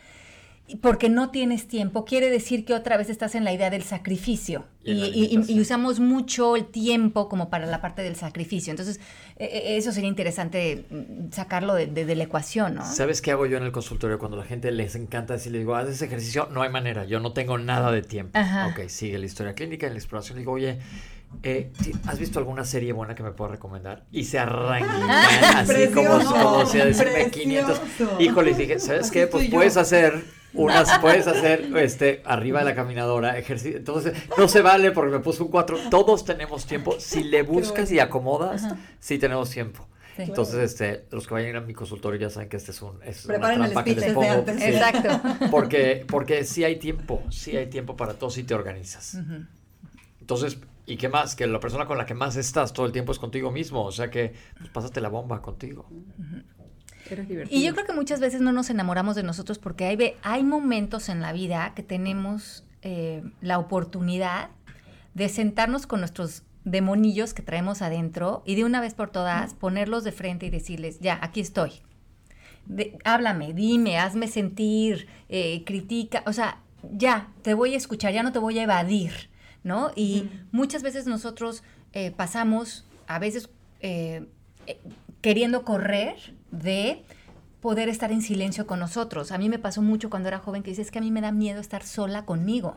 porque 0.81 1.09
no 1.09 1.31
tienes 1.31 1.69
tiempo, 1.69 2.05
quiere 2.05 2.29
decir 2.29 2.65
que 2.65 2.75
otra 2.75 2.97
vez 2.97 3.09
estás 3.09 3.35
en 3.35 3.45
la 3.45 3.53
idea 3.53 3.71
del 3.71 3.83
sacrificio. 3.83 4.65
Y, 4.83 5.61
usamos 5.61 5.99
mucho 5.99 6.55
el 6.55 6.67
tiempo 6.67 7.29
como 7.29 7.51
para 7.51 7.67
la 7.67 7.81
parte 7.81 8.03
del 8.03 8.17
sacrificio. 8.17 8.71
Entonces, 8.71 9.01
e, 9.37 9.45
e, 9.45 9.77
eso 9.77 9.91
sería 9.93 10.09
interesante 10.09 10.87
mm, 10.91 11.33
sacarlo 11.33 11.75
de, 11.75 12.15
la 12.17 12.23
ecuación, 12.23 12.77
¿no? 12.77 12.85
¿Sabes 12.85 13.21
qué 13.21 13.33
hago 13.33 13.47
yo 13.47 13.57
en 13.57 13.65
el 13.65 13.73
consultorio 13.73 14.19
cuando 14.19 14.37
la 14.37 14.45
gente 14.45 14.71
les 14.71 14.95
encanta 14.95 15.35
decirle, 15.35 15.59
digo, 15.59 15.75
haz 15.75 15.89
ese 15.89 16.07
ejercicio? 16.07 16.49
No 16.53 16.63
hay 16.63 16.71
manera, 16.71 17.05
yo 17.05 17.21
no 17.21 17.33
tengo 17.33 17.59
nada 17.59 17.91
de 17.91 18.03
tiempo. 18.03 18.39
Ok, 18.71 18.89
sigue 18.89 19.19
la 19.19 19.27
historia 19.27 19.55
clínica, 19.55 19.87
en 19.87 19.95
la 19.95 19.99
exploración. 19.99 20.39
Digo, 20.39 20.53
oye, 20.53 20.79
eh, 21.43 21.71
¿Has 22.07 22.19
visto 22.19 22.39
alguna 22.39 22.65
serie 22.65 22.93
buena 22.93 23.15
que 23.15 23.23
me 23.23 23.31
pueda 23.33 23.53
recomendar? 23.53 24.05
Y 24.11 24.25
se 24.25 24.39
arrancan 24.39 25.11
así 25.57 25.89
como, 25.89 26.25
como 26.25 26.67
si 26.67 26.81
a 26.81 26.87
decirme 26.87 27.31
500. 27.31 27.81
Híjole, 28.21 28.55
dije, 28.55 28.79
¿sabes 28.79 29.11
qué? 29.11 29.27
Pues 29.27 29.49
puedes 29.51 29.77
hacer 29.77 30.25
unas 30.57 30.99
puedes 30.99 31.27
hacer 31.27 31.71
este 31.77 32.23
arriba 32.25 32.61
de 32.61 32.65
la 32.67 32.75
caminadora, 32.75 33.39
ejercicio. 33.39 33.79
Entonces, 33.79 34.15
no 34.37 34.49
se 34.49 34.63
vale 34.63 34.91
porque 34.91 35.13
me 35.13 35.21
puse 35.21 35.43
un 35.43 35.49
4. 35.49 35.79
Todos 35.91 36.25
tenemos 36.25 36.67
tiempo. 36.67 36.97
Si 36.99 37.25
le 37.25 37.43
buscas 37.43 37.91
y 37.93 38.01
acomodas, 38.01 38.67
sí 38.99 39.19
tenemos 39.19 39.51
tiempo. 39.51 39.87
Entonces, 40.19 40.57
este, 40.57 41.05
los 41.11 41.27
que 41.27 41.35
vayan 41.35 41.57
a 41.57 41.61
mi 41.61 41.75
consultorio 41.75 42.19
ya 42.19 42.31
saben 42.31 42.49
que 42.49 42.57
este 42.57 42.71
es 42.71 42.81
un 42.81 43.03
es 43.03 43.27
una 43.27 43.39
trampa 43.39 43.85
que 43.85 43.95
les 43.95 44.13
pongo. 44.13 44.45
Exacto. 44.49 45.21
Porque, 45.51 46.05
porque 46.09 46.45
sí 46.45 46.65
hay 46.65 46.77
tiempo, 46.77 47.23
sí 47.31 47.57
hay 47.57 47.67
tiempo 47.67 47.97
para 47.97 48.15
todo 48.15 48.31
si 48.31 48.43
te 48.45 48.55
organizas. 48.55 49.19
Entonces, 50.21 50.59
¿y 50.87 50.97
qué 50.97 51.09
más? 51.09 51.37
Que 51.37 51.47
la 51.47 51.61
persona 51.61 51.87
con 51.87 51.99
la 51.99 52.07
que 52.07 52.15
más 52.15 52.37
estás 52.37 52.73
todo 52.73 52.87
el 52.87 52.93
tiempo 52.93 53.13
es 53.13 53.19
contigo 53.19 53.51
mismo. 53.51 53.85
O 53.85 53.93
sea 53.93 54.11
que, 54.11 54.33
pues 54.59 54.71
pásate 54.71 55.01
la 55.01 55.09
bomba 55.09 55.43
contigo. 55.43 55.87
Y 57.51 57.65
yo 57.65 57.75
creo 57.75 57.87
que 57.87 57.93
muchas 57.93 58.21
veces 58.21 58.41
no 58.41 58.53
nos 58.53 58.71
enamoramos 58.71 59.17
de 59.17 59.23
nosotros 59.23 59.59
porque 59.59 59.85
hay, 59.87 60.15
hay 60.23 60.45
momentos 60.45 61.09
en 61.09 61.21
la 61.21 61.33
vida 61.33 61.73
que 61.75 61.83
tenemos 61.83 62.65
eh, 62.83 63.23
la 63.41 63.59
oportunidad 63.59 64.51
de 65.15 65.29
sentarnos 65.29 65.87
con 65.87 66.01
nuestros 66.01 66.43
demonillos 66.65 67.33
que 67.33 67.43
traemos 67.43 67.81
adentro 67.81 68.43
y 68.45 68.55
de 68.55 68.65
una 68.65 68.81
vez 68.81 68.95
por 68.95 69.11
todas 69.11 69.55
ponerlos 69.55 70.05
de 70.05 70.13
frente 70.13 70.47
y 70.47 70.51
decirles, 70.51 70.99
ya, 71.01 71.19
aquí 71.23 71.41
estoy. 71.41 71.73
háblame, 73.05 73.55
dime, 73.55 73.99
hazme 73.99 74.29
sentir, 74.29 75.07
eh, 75.29 75.63
critica, 75.65 76.23
o 76.27 76.33
sea, 76.33 76.61
ya, 76.93 77.33
te 77.43 77.55
voy 77.55 77.75
a 77.75 77.77
escuchar, 77.77 78.13
ya 78.13 78.23
no 78.23 78.33
te 78.33 78.39
voy 78.39 78.59
a 78.59 78.65
evadir, 78.65 79.31
¿no? 79.65 79.91
Y 79.97 80.29
muchas 80.53 80.83
veces 80.83 81.07
nosotros 81.07 81.63
eh, 81.93 82.11
pasamos, 82.11 82.85
a 83.07 83.19
veces 83.19 83.49
queriendo 85.21 85.65
correr 85.65 86.36
de 86.51 87.05
poder 87.61 87.89
estar 87.89 88.13
en 88.13 88.23
silencio 88.23 88.67
con 88.67 88.79
nosotros. 88.79 89.33
A 89.33 89.39
mí 89.39 89.49
me 89.49 89.59
pasó 89.59 89.83
mucho 89.83 90.11
cuando 90.11 90.29
era 90.29 90.39
joven 90.39 90.63
que 90.63 90.71
dices 90.71 90.91
que 90.91 90.99
a 90.99 91.03
mí 91.03 91.11
me 91.11 91.21
da 91.21 91.33
miedo 91.33 91.61
estar 91.61 91.83
sola 91.83 92.25
conmigo, 92.25 92.77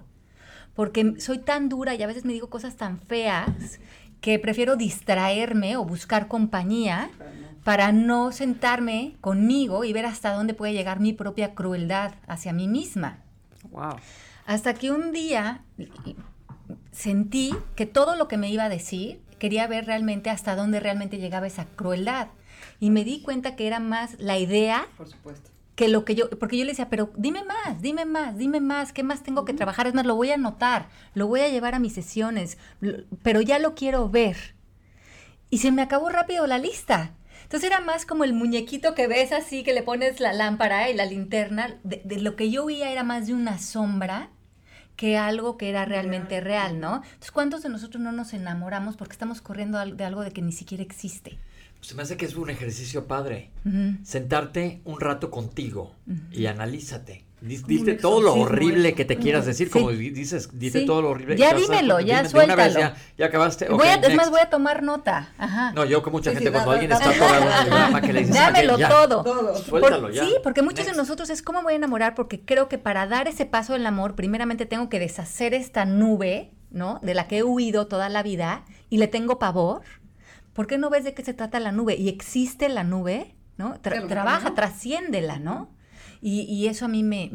porque 0.76 1.20
soy 1.20 1.40
tan 1.40 1.70
dura 1.70 1.96
y 1.96 2.04
a 2.04 2.08
veces 2.08 2.26
me 2.26 2.34
digo 2.34 2.50
cosas 2.50 2.76
tan 2.76 3.00
feas 3.00 3.80
que 4.22 4.40
prefiero 4.40 4.76
distraerme 4.76 5.78
o 5.78 5.86
buscar 5.86 6.28
compañía 6.28 7.10
para 7.64 7.92
no 7.92 8.32
sentarme 8.32 9.16
conmigo 9.22 9.84
y 9.84 9.94
ver 9.94 10.06
hasta 10.06 10.34
dónde 10.34 10.54
puede 10.54 10.74
llegar 10.74 11.00
mi 11.00 11.14
propia 11.14 11.54
crueldad 11.54 12.14
hacia 12.28 12.54
mí 12.54 12.68
misma. 12.68 13.20
Wow. 13.72 13.98
Hasta 14.46 14.74
que 14.74 14.92
un 14.92 15.12
día 15.12 15.62
sentí 16.92 17.56
que 17.76 17.86
todo 17.86 18.16
lo 18.16 18.28
que 18.28 18.38
me 18.38 18.50
iba 18.50 18.64
a 18.64 18.70
decir 18.70 19.22
quería 19.38 19.68
ver 19.68 19.86
realmente 19.86 20.30
hasta 20.30 20.56
dónde 20.56 20.80
realmente 20.80 21.18
llegaba 21.18 21.48
esa 21.48 21.66
crueldad. 21.66 22.28
Y 22.80 22.90
me 22.90 23.04
di 23.04 23.22
cuenta 23.22 23.56
que 23.56 23.68
era 23.68 23.80
más 23.80 24.20
la 24.20 24.38
idea. 24.38 24.88
Por 24.98 25.08
supuesto. 25.08 25.52
Que 25.76 25.88
lo 25.88 26.04
que 26.04 26.16
yo, 26.16 26.30
porque 26.30 26.58
yo 26.58 26.66
le 26.66 26.72
decía, 26.72 26.90
pero 26.90 27.12
dime 27.16 27.44
más, 27.44 27.82
dime 27.82 28.06
más, 28.06 28.38
dime 28.38 28.60
más, 28.60 28.92
¿qué 28.92 29.04
más 29.04 29.24
tengo 29.24 29.46
que 29.46 29.54
trabajar? 29.54 29.88
Es 29.88 29.94
más, 29.94 30.06
lo 30.06 30.16
voy 30.16 30.32
a 30.32 30.36
anotar, 30.36 30.90
lo 31.14 31.28
voy 31.28 31.40
a 31.40 31.48
llevar 31.48 31.74
a 31.74 31.80
mis 31.80 31.94
sesiones, 31.94 32.58
pero 33.24 33.40
ya 33.42 33.60
lo 33.60 33.76
quiero 33.76 34.10
ver. 34.10 34.56
Y 35.50 35.60
se 35.60 35.72
me 35.72 35.82
acabó 35.82 36.10
rápido 36.10 36.48
la 36.48 36.58
lista. 36.58 37.16
Entonces 37.44 37.70
era 37.70 37.80
más 37.80 38.06
como 38.06 38.26
el 38.26 38.34
muñequito 38.34 38.94
que 38.94 39.08
ves 39.08 39.32
así, 39.32 39.64
que 39.64 39.74
le 39.74 39.82
pones 39.82 40.20
la 40.20 40.34
lámpara 40.34 40.90
y 40.90 40.94
la 40.94 41.06
linterna. 41.06 41.80
De, 41.84 42.02
de 42.04 42.20
lo 42.20 42.36
que 42.36 42.52
yo 42.52 42.66
veía 42.66 42.92
era 42.92 43.04
más 43.04 43.28
de 43.28 43.34
una 43.34 43.58
sombra 43.58 44.30
que 45.00 45.18
algo 45.18 45.58
que 45.58 45.70
era 45.70 45.86
realmente 45.86 46.42
real, 46.42 46.82
¿no? 46.82 46.96
Entonces, 46.98 47.32
¿cuántos 47.32 47.64
de 47.64 47.70
nosotros 47.70 48.04
no 48.04 48.12
nos 48.12 48.34
enamoramos 48.34 48.98
porque 48.98 49.14
estamos 49.14 49.40
corriendo 49.40 49.80
de 49.80 50.04
algo 50.04 50.24
de 50.24 50.32
que 50.32 50.42
ni 50.42 50.52
siquiera 50.52 50.84
existe? 50.84 51.40
Se 51.82 51.96
me 51.96 52.04
hace 52.04 52.18
que 52.18 52.26
es 52.26 52.36
un 52.36 52.50
ejercicio 52.50 53.08
padre. 53.08 53.52
Sentarte 54.04 54.82
un 54.86 55.00
rato 55.00 55.32
contigo 55.32 55.96
y 56.32 56.46
analízate. 56.46 57.26
Diste 57.42 57.94
todo 57.94 58.22
lo 58.22 58.34
horrible 58.34 58.94
que 58.94 59.06
te 59.06 59.18
quieras 59.18 59.46
decir, 59.46 59.70
como 59.70 59.92
dices, 59.92 60.50
diste 60.60 60.86
todo 60.86 61.02
lo 61.02 61.10
horrible. 61.12 61.38
Ya 61.38 61.54
dímelo, 61.54 62.02
ya 62.02 62.28
suéltalo. 62.28 62.74
ya, 62.74 62.96
ya, 63.18 63.26
acabaste. 63.26 63.66
es 63.66 64.16
más, 64.16 64.30
voy 64.30 64.42
a 64.42 64.50
tomar 64.50 64.84
nota. 64.84 65.34
Ajá. 65.38 65.72
No, 65.72 65.86
yo 65.86 66.04
con 66.04 66.12
mucha 66.12 66.32
gente, 66.32 66.52
cuando 66.52 66.72
alguien 66.72 66.92
está 66.92 67.10
atorado 67.10 67.98
en 67.98 68.04
que 68.04 68.14
le 68.14 68.20
dices, 68.22 68.36
Dámelo 68.36 68.78
todo. 68.78 69.24
todo. 69.24 69.56
Suéltalo 69.56 70.10
ya. 70.10 70.26
Sí, 70.26 70.36
porque 70.44 70.62
muchos 70.62 70.86
de 70.86 70.94
nosotros 70.94 71.30
es 71.30 71.42
cómo 71.42 71.64
voy 71.64 71.74
a 71.74 71.76
enamorar, 71.78 72.14
porque 72.14 72.42
creo 72.42 72.68
que 72.68 72.78
para 72.78 73.08
dar 73.08 73.28
ese 73.30 73.46
paso 73.46 73.74
del 73.74 73.86
amor, 73.86 74.16
primeramente 74.16 74.66
tengo 74.66 74.90
que 74.90 75.00
deshacer 75.00 75.54
esta 75.54 75.86
nube, 75.86 76.52
¿no? 76.72 77.00
De 77.04 77.14
la 77.14 77.28
que 77.28 77.38
he 77.38 77.44
huido 77.44 77.88
toda 77.88 78.10
la 78.10 78.22
vida 78.22 78.66
y 78.90 78.98
le 78.98 79.08
tengo 79.08 79.40
pavor 79.40 79.82
¿Por 80.60 80.68
qué 80.68 80.78
no 80.78 80.90
ves 80.90 81.06
de 81.06 81.14
qué 81.14 81.24
se 81.24 81.34
trata 81.34 81.62
la 81.62 81.72
nube? 81.72 81.96
Y 81.96 82.10
existe 82.10 82.68
la 82.68 82.84
nube, 82.84 83.34
¿no? 83.56 83.80
trabaja, 83.80 84.56
trasciéndela, 84.56 85.40
¿no? 85.40 85.74
Y, 86.20 86.68
eso 86.68 86.84
a 86.84 86.88
mí 86.90 87.02
me, 87.02 87.30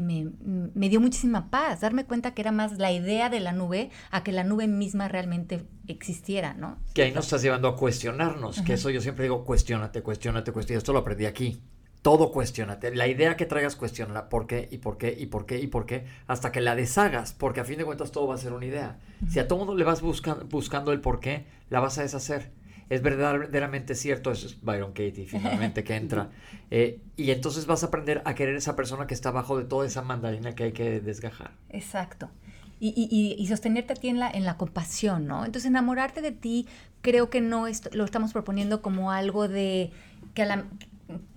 dio 0.91 1.01
muchísima 1.01 1.51
paz, 1.51 1.81
darme 1.81 2.05
cuenta 2.05 2.35
que 2.35 2.43
era 2.43 2.53
más 2.53 2.77
la 2.77 2.93
idea 2.93 3.31
de 3.31 3.41
la 3.41 3.53
nube 3.53 3.89
a 4.11 4.23
que 4.23 4.31
la 4.31 4.45
nube 4.45 4.69
misma 4.69 5.09
realmente 5.09 5.65
existiera, 5.89 6.53
¿no? 6.53 6.77
Que 6.93 7.05
ahí 7.05 7.13
nos 7.13 7.25
estás 7.25 7.41
llevando 7.41 7.67
a 7.69 7.77
cuestionarnos, 7.77 8.61
que 8.61 8.75
eso 8.75 8.91
yo 8.91 9.01
siempre 9.01 9.23
digo, 9.23 9.43
cuestionate, 9.47 10.03
cuestionate, 10.03 10.53
cuestionate. 10.53 10.81
Esto 10.81 10.93
lo 10.93 10.99
aprendí 10.99 11.25
aquí. 11.25 11.63
Todo 12.03 12.31
cuestionate. 12.31 12.95
La 12.95 13.09
idea 13.09 13.39
que 13.39 13.47
traigas, 13.47 13.75
cuestionala. 13.75 14.29
¿Por 14.29 14.47
qué? 14.47 14.69
¿Y 14.71 14.77
por 14.77 14.99
qué? 14.99 15.17
¿Y 15.19 15.25
por 15.25 15.47
qué? 15.47 15.59
¿Y 15.61 15.69
por 15.69 15.87
qué? 15.87 16.05
Hasta 16.27 16.53
que 16.53 16.61
la 16.61 16.77
deshagas, 16.77 17.33
porque 17.33 17.61
a 17.61 17.65
fin 17.65 17.79
de 17.79 17.87
cuentas 17.87 18.13
todo 18.13 18.27
va 18.27 18.35
a 18.35 18.37
ser 18.37 18.53
una 18.53 18.67
idea. 18.67 18.99
Si 19.31 19.39
a 19.39 19.49
todo 19.49 19.61
mundo 19.61 19.75
le 19.75 19.85
vas 19.85 20.03
buscando 20.03 20.93
el 20.93 21.01
por 21.01 21.21
qué, 21.21 21.47
la 21.71 21.81
vas 21.81 21.97
a 21.97 22.03
deshacer 22.03 22.53
es 22.89 23.03
verdaderamente 23.03 23.95
cierto, 23.95 24.31
eso 24.31 24.47
es 24.47 24.61
Byron 24.63 24.93
Katie 24.93 25.27
finalmente 25.27 25.85
que 25.85 25.97
entra. 25.97 26.31
Eh, 26.71 26.99
y 27.17 27.31
entonces 27.31 27.67
vas 27.67 27.85
a 27.85 27.87
aprender 27.87 28.21
a 28.25 28.35
querer 28.35 28.57
esa 28.57 28.75
persona 28.75 29.07
que 29.07 29.15
está 29.15 29.29
abajo 29.29 29.57
de 29.57 29.65
toda 29.65 29.87
esa 29.87 30.03
mandarina 30.03 30.57
que 30.57 30.65
hay 30.65 30.73
que 30.73 30.99
desgajar. 31.01 31.53
Exacto. 31.69 32.31
Y, 32.81 32.89
y, 32.97 33.41
y, 33.41 33.47
sostenerte 33.47 33.93
a 33.93 33.97
ti 33.97 34.09
en 34.09 34.19
la, 34.19 34.29
en 34.29 34.45
la 34.45 34.57
compasión, 34.57 35.27
¿no? 35.27 35.45
Entonces 35.45 35.69
enamorarte 35.69 36.21
de 36.21 36.33
ti 36.33 36.67
creo 37.01 37.31
que 37.31 37.41
no 37.41 37.67
lo 37.93 38.05
estamos 38.05 38.33
proponiendo 38.33 38.83
como 38.83 39.13
algo 39.13 39.47
de 39.47 39.93
que 40.33 40.43
a 40.43 40.47
la, 40.47 40.65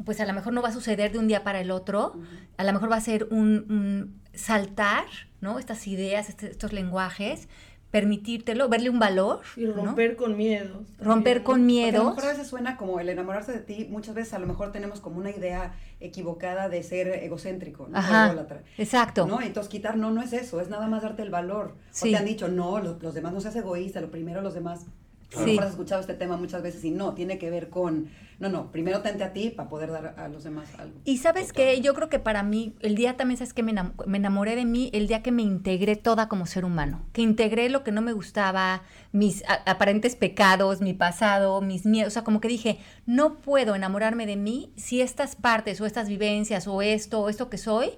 pues 0.06 0.20
a 0.20 0.26
lo 0.26 0.34
mejor 0.34 0.54
no 0.54 0.62
va 0.62 0.70
a 0.70 0.74
suceder 0.74 1.12
de 1.12 1.20
un 1.20 1.28
día 1.28 1.44
para 1.44 1.60
el 1.60 1.72
otro, 1.72 2.14
a 2.58 2.64
lo 2.64 2.74
mejor 2.74 2.92
va 2.92 2.96
a 2.96 3.02
ser 3.02 3.28
un, 3.30 4.22
saltar, 4.34 5.06
¿no? 5.42 5.60
Estas 5.60 5.88
ideas, 5.88 6.30
este, 6.30 6.52
estos 6.52 6.74
lenguajes, 6.74 7.50
permitírtelo, 7.92 8.68
verle 8.70 8.90
un 8.90 9.00
valor. 9.00 9.42
Y 9.56 9.66
romper 9.66 10.16
con 10.16 10.36
miedos. 10.36 10.88
Romper 11.00 11.44
con 11.44 11.66
miedos. 11.66 12.02
A 12.02 12.04
lo 12.04 12.10
mejor 12.10 12.26
a 12.26 12.34
veces 12.34 12.48
suena 12.48 12.78
como 12.78 13.00
el 13.00 13.10
enamorarse 13.10 13.54
de 13.54 13.60
ti, 13.60 13.88
muchas 13.90 14.16
veces 14.16 14.34
a 14.34 14.40
lo 14.40 14.48
mejor 14.48 14.72
tenemos 14.72 15.00
como 15.00 15.18
una 15.18 15.32
idea 15.32 15.74
equivocada 16.00 16.70
de 16.70 16.84
ser 16.84 17.08
egocéntrico, 17.08 17.88
¿no? 17.88 17.98
Ajá, 17.98 18.36
exacto. 18.78 19.26
¿no? 19.26 19.42
Entonces 19.42 19.70
quitar, 19.70 19.98
no, 19.98 20.12
no 20.12 20.22
es 20.22 20.34
eso, 20.34 20.60
es 20.62 20.70
nada 20.70 20.88
más 20.88 21.04
darte 21.04 21.22
el 21.22 21.30
valor. 21.30 21.76
Sí. 21.92 22.10
O 22.10 22.12
te 22.12 22.18
han 22.18 22.26
dicho, 22.26 22.48
no, 22.48 22.80
los, 22.80 23.14
demás 23.14 23.34
no 23.34 23.42
seas 23.42 23.56
egoísta, 23.56 24.02
lo 24.02 24.12
primero 24.12 24.42
los 24.42 24.54
demás. 24.54 24.86
Sí. 25.30 25.58
has 25.60 25.72
escuchado 25.72 26.00
este 26.00 26.14
tema 26.14 26.38
muchas 26.38 26.62
veces 26.62 26.84
y 26.86 26.92
no, 26.92 27.14
tiene 27.14 27.38
que 27.38 27.50
ver 27.50 27.70
con, 27.70 28.10
no, 28.40 28.48
no, 28.48 28.72
primero 28.72 29.02
tente 29.02 29.26
a 29.26 29.34
ti 29.34 29.50
para 29.50 29.68
poder 29.68 29.92
dar 29.92 30.16
a 30.18 30.30
los 30.30 30.46
demás 30.46 30.70
algo. 30.80 30.98
Y 31.04 31.18
sabes 31.18 31.52
que 31.52 31.82
yo 31.82 31.94
creo 31.94 32.08
que 32.08 32.20
para 32.20 32.44
mí, 32.44 32.76
el 32.80 32.96
día 32.96 33.18
también, 33.18 33.38
¿sabes 33.38 33.54
que 33.54 33.62
me, 33.62 33.74
enamoré 34.14 34.56
de 34.56 34.64
mí 34.64 34.90
el 34.94 35.08
día 35.08 35.24
que 35.24 35.34
me 35.34 35.42
integré 35.42 35.98
toda 35.98 36.30
como 36.30 36.46
ser 36.46 36.64
humano, 36.64 37.06
que 37.12 37.22
integré 37.22 37.70
lo 37.70 37.84
que 37.84 37.92
no 37.92 38.02
me 38.02 38.14
gustaba, 38.14 38.84
mis 39.12 39.44
aparentes 39.66 40.16
pecados, 40.16 40.80
mi 40.80 40.94
pasado, 40.94 41.60
mis 41.62 41.86
miedos, 41.86 42.08
o 42.08 42.14
sea, 42.14 42.24
como 42.24 42.40
que 42.40 42.48
dije, 42.48 42.80
no 43.06 43.36
puedo 43.36 43.76
enamorarme 43.76 44.26
de 44.26 44.38
mí 44.38 44.72
si 44.78 45.02
estas 45.02 45.36
partes 45.36 45.82
o 45.82 45.86
estas 45.86 46.08
vivencias 46.08 46.68
o 46.68 46.82
esto 46.82 47.20
o 47.20 47.30
esto 47.30 47.50
que 47.50 47.58
soy, 47.58 47.92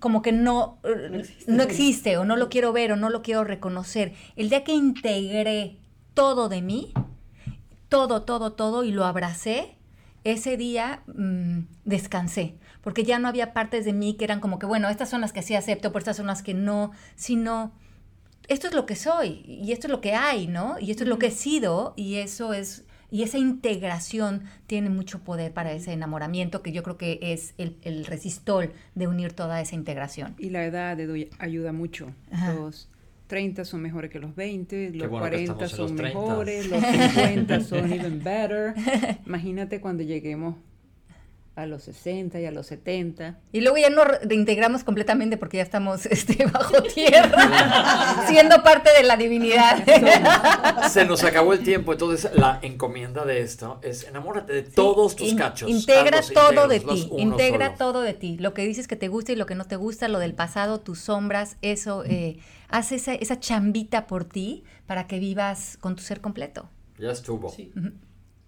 como 0.00 0.22
que 0.22 0.32
no, 0.32 0.78
no 1.46 1.62
existe 1.62 2.16
o 2.18 2.24
no 2.24 2.36
lo 2.36 2.48
quiero 2.48 2.72
ver 2.72 2.92
o 2.92 2.96
no 2.96 3.10
lo 3.10 3.22
quiero 3.22 3.44
reconocer. 3.44 4.12
El 4.36 4.48
día 4.48 4.64
que 4.64 4.72
integré 4.72 5.76
todo 6.18 6.48
de 6.48 6.62
mí, 6.62 6.92
todo, 7.88 8.22
todo, 8.22 8.52
todo, 8.52 8.82
y 8.82 8.90
lo 8.90 9.04
abracé, 9.04 9.76
ese 10.24 10.56
día 10.56 11.04
mm, 11.06 11.60
descansé, 11.84 12.56
porque 12.82 13.04
ya 13.04 13.20
no 13.20 13.28
había 13.28 13.52
partes 13.52 13.84
de 13.84 13.92
mí 13.92 14.14
que 14.14 14.24
eran 14.24 14.40
como 14.40 14.58
que, 14.58 14.66
bueno, 14.66 14.88
estas 14.88 15.08
son 15.08 15.20
las 15.20 15.32
que 15.32 15.42
sí 15.42 15.54
acepto, 15.54 15.92
por 15.92 16.00
estas 16.00 16.16
son 16.16 16.26
las 16.26 16.42
que 16.42 16.54
no, 16.54 16.90
sino, 17.14 17.70
esto 18.48 18.66
es 18.66 18.74
lo 18.74 18.84
que 18.84 18.96
soy, 18.96 19.44
y 19.46 19.70
esto 19.70 19.86
es 19.86 19.92
lo 19.92 20.00
que 20.00 20.16
hay, 20.16 20.48
¿no? 20.48 20.74
Y 20.80 20.90
esto 20.90 21.04
es 21.04 21.08
lo 21.08 21.20
que 21.20 21.28
he 21.28 21.30
sido, 21.30 21.94
y 21.94 22.16
eso 22.16 22.52
es, 22.52 22.84
y 23.12 23.22
esa 23.22 23.38
integración 23.38 24.42
tiene 24.66 24.90
mucho 24.90 25.20
poder 25.20 25.52
para 25.52 25.70
ese 25.70 25.92
enamoramiento, 25.92 26.62
que 26.62 26.72
yo 26.72 26.82
creo 26.82 26.96
que 26.96 27.20
es 27.22 27.54
el, 27.58 27.76
el 27.82 28.04
resistol 28.06 28.72
de 28.96 29.06
unir 29.06 29.34
toda 29.34 29.60
esa 29.60 29.76
integración. 29.76 30.34
Y 30.36 30.50
la 30.50 30.64
edad 30.64 30.98
ayuda 31.38 31.70
mucho. 31.70 32.12
Los 32.56 32.88
30 33.28 33.64
son 33.64 33.82
mejores 33.82 34.10
que 34.10 34.18
los 34.18 34.34
20, 34.34 34.90
los 34.94 35.08
40 35.08 35.68
son 35.68 35.94
mejores, 35.94 36.68
los 36.68 36.82
50 37.14 37.60
son 37.60 37.92
even 37.92 38.24
better. 38.24 38.74
Imagínate 39.26 39.80
cuando 39.80 40.02
lleguemos 40.02 40.56
a 41.58 41.66
los 41.66 41.82
60 41.82 42.40
y 42.40 42.46
a 42.46 42.52
los 42.52 42.66
70. 42.68 43.40
Y 43.52 43.60
luego 43.60 43.78
ya 43.78 43.90
nos 43.90 44.06
reintegramos 44.22 44.84
completamente 44.84 45.36
porque 45.36 45.56
ya 45.56 45.64
estamos 45.64 46.06
este, 46.10 46.46
bajo 46.46 46.82
tierra, 46.82 48.24
siendo 48.28 48.62
parte 48.62 48.90
de 48.96 49.02
la 49.02 49.16
divinidad. 49.16 49.84
Se 50.88 51.04
nos 51.04 51.24
acabó 51.24 51.52
el 51.52 51.62
tiempo, 51.64 51.92
entonces 51.92 52.30
la 52.34 52.60
encomienda 52.62 53.24
de 53.24 53.40
esto 53.40 53.80
es 53.82 54.04
enamórate 54.04 54.52
de 54.52 54.62
todos 54.62 55.16
tus 55.16 55.34
cachos. 55.34 55.68
Integra 55.68 56.20
todo 56.22 56.68
de 56.68 56.80
ti, 56.80 57.08
integra 57.18 57.74
todo 57.74 58.02
de 58.02 58.14
ti. 58.14 58.36
Lo 58.38 58.54
que 58.54 58.64
dices 58.64 58.86
que 58.86 58.96
te 58.96 59.08
gusta 59.08 59.32
y 59.32 59.36
lo 59.36 59.46
que 59.46 59.56
no 59.56 59.66
te 59.66 59.76
gusta, 59.76 60.06
lo 60.08 60.20
del 60.20 60.34
pasado, 60.34 60.80
tus 60.80 61.00
sombras, 61.00 61.56
eso, 61.60 62.04
eh, 62.04 62.38
haz 62.68 62.92
esa, 62.92 63.14
esa 63.14 63.40
chambita 63.40 64.06
por 64.06 64.24
ti 64.24 64.64
para 64.86 65.06
que 65.08 65.18
vivas 65.18 65.76
con 65.80 65.96
tu 65.96 66.02
ser 66.02 66.20
completo. 66.20 66.68
Ya 66.98 67.10
estuvo. 67.10 67.52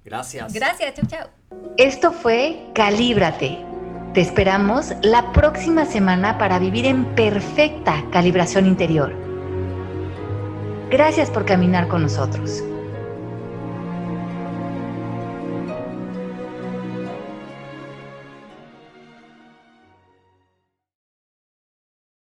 Gracias. 0.05 0.53
Gracias, 0.53 0.95
chau, 0.95 1.07
chau. 1.07 1.29
Esto 1.77 2.13
fue 2.13 2.67
Calíbrate. 2.75 3.59
Te 4.15 4.21
esperamos 4.21 4.93
la 5.03 5.33
próxima 5.33 5.85
semana 5.85 6.37
para 6.37 6.59
vivir 6.59 6.85
en 6.87 7.05
perfecta 7.15 8.05
calibración 8.11 8.67
interior. 8.67 9.15
Gracias 10.91 11.31
por 11.31 11.45
caminar 11.45 11.87
con 11.87 12.03
nosotros. 12.03 12.65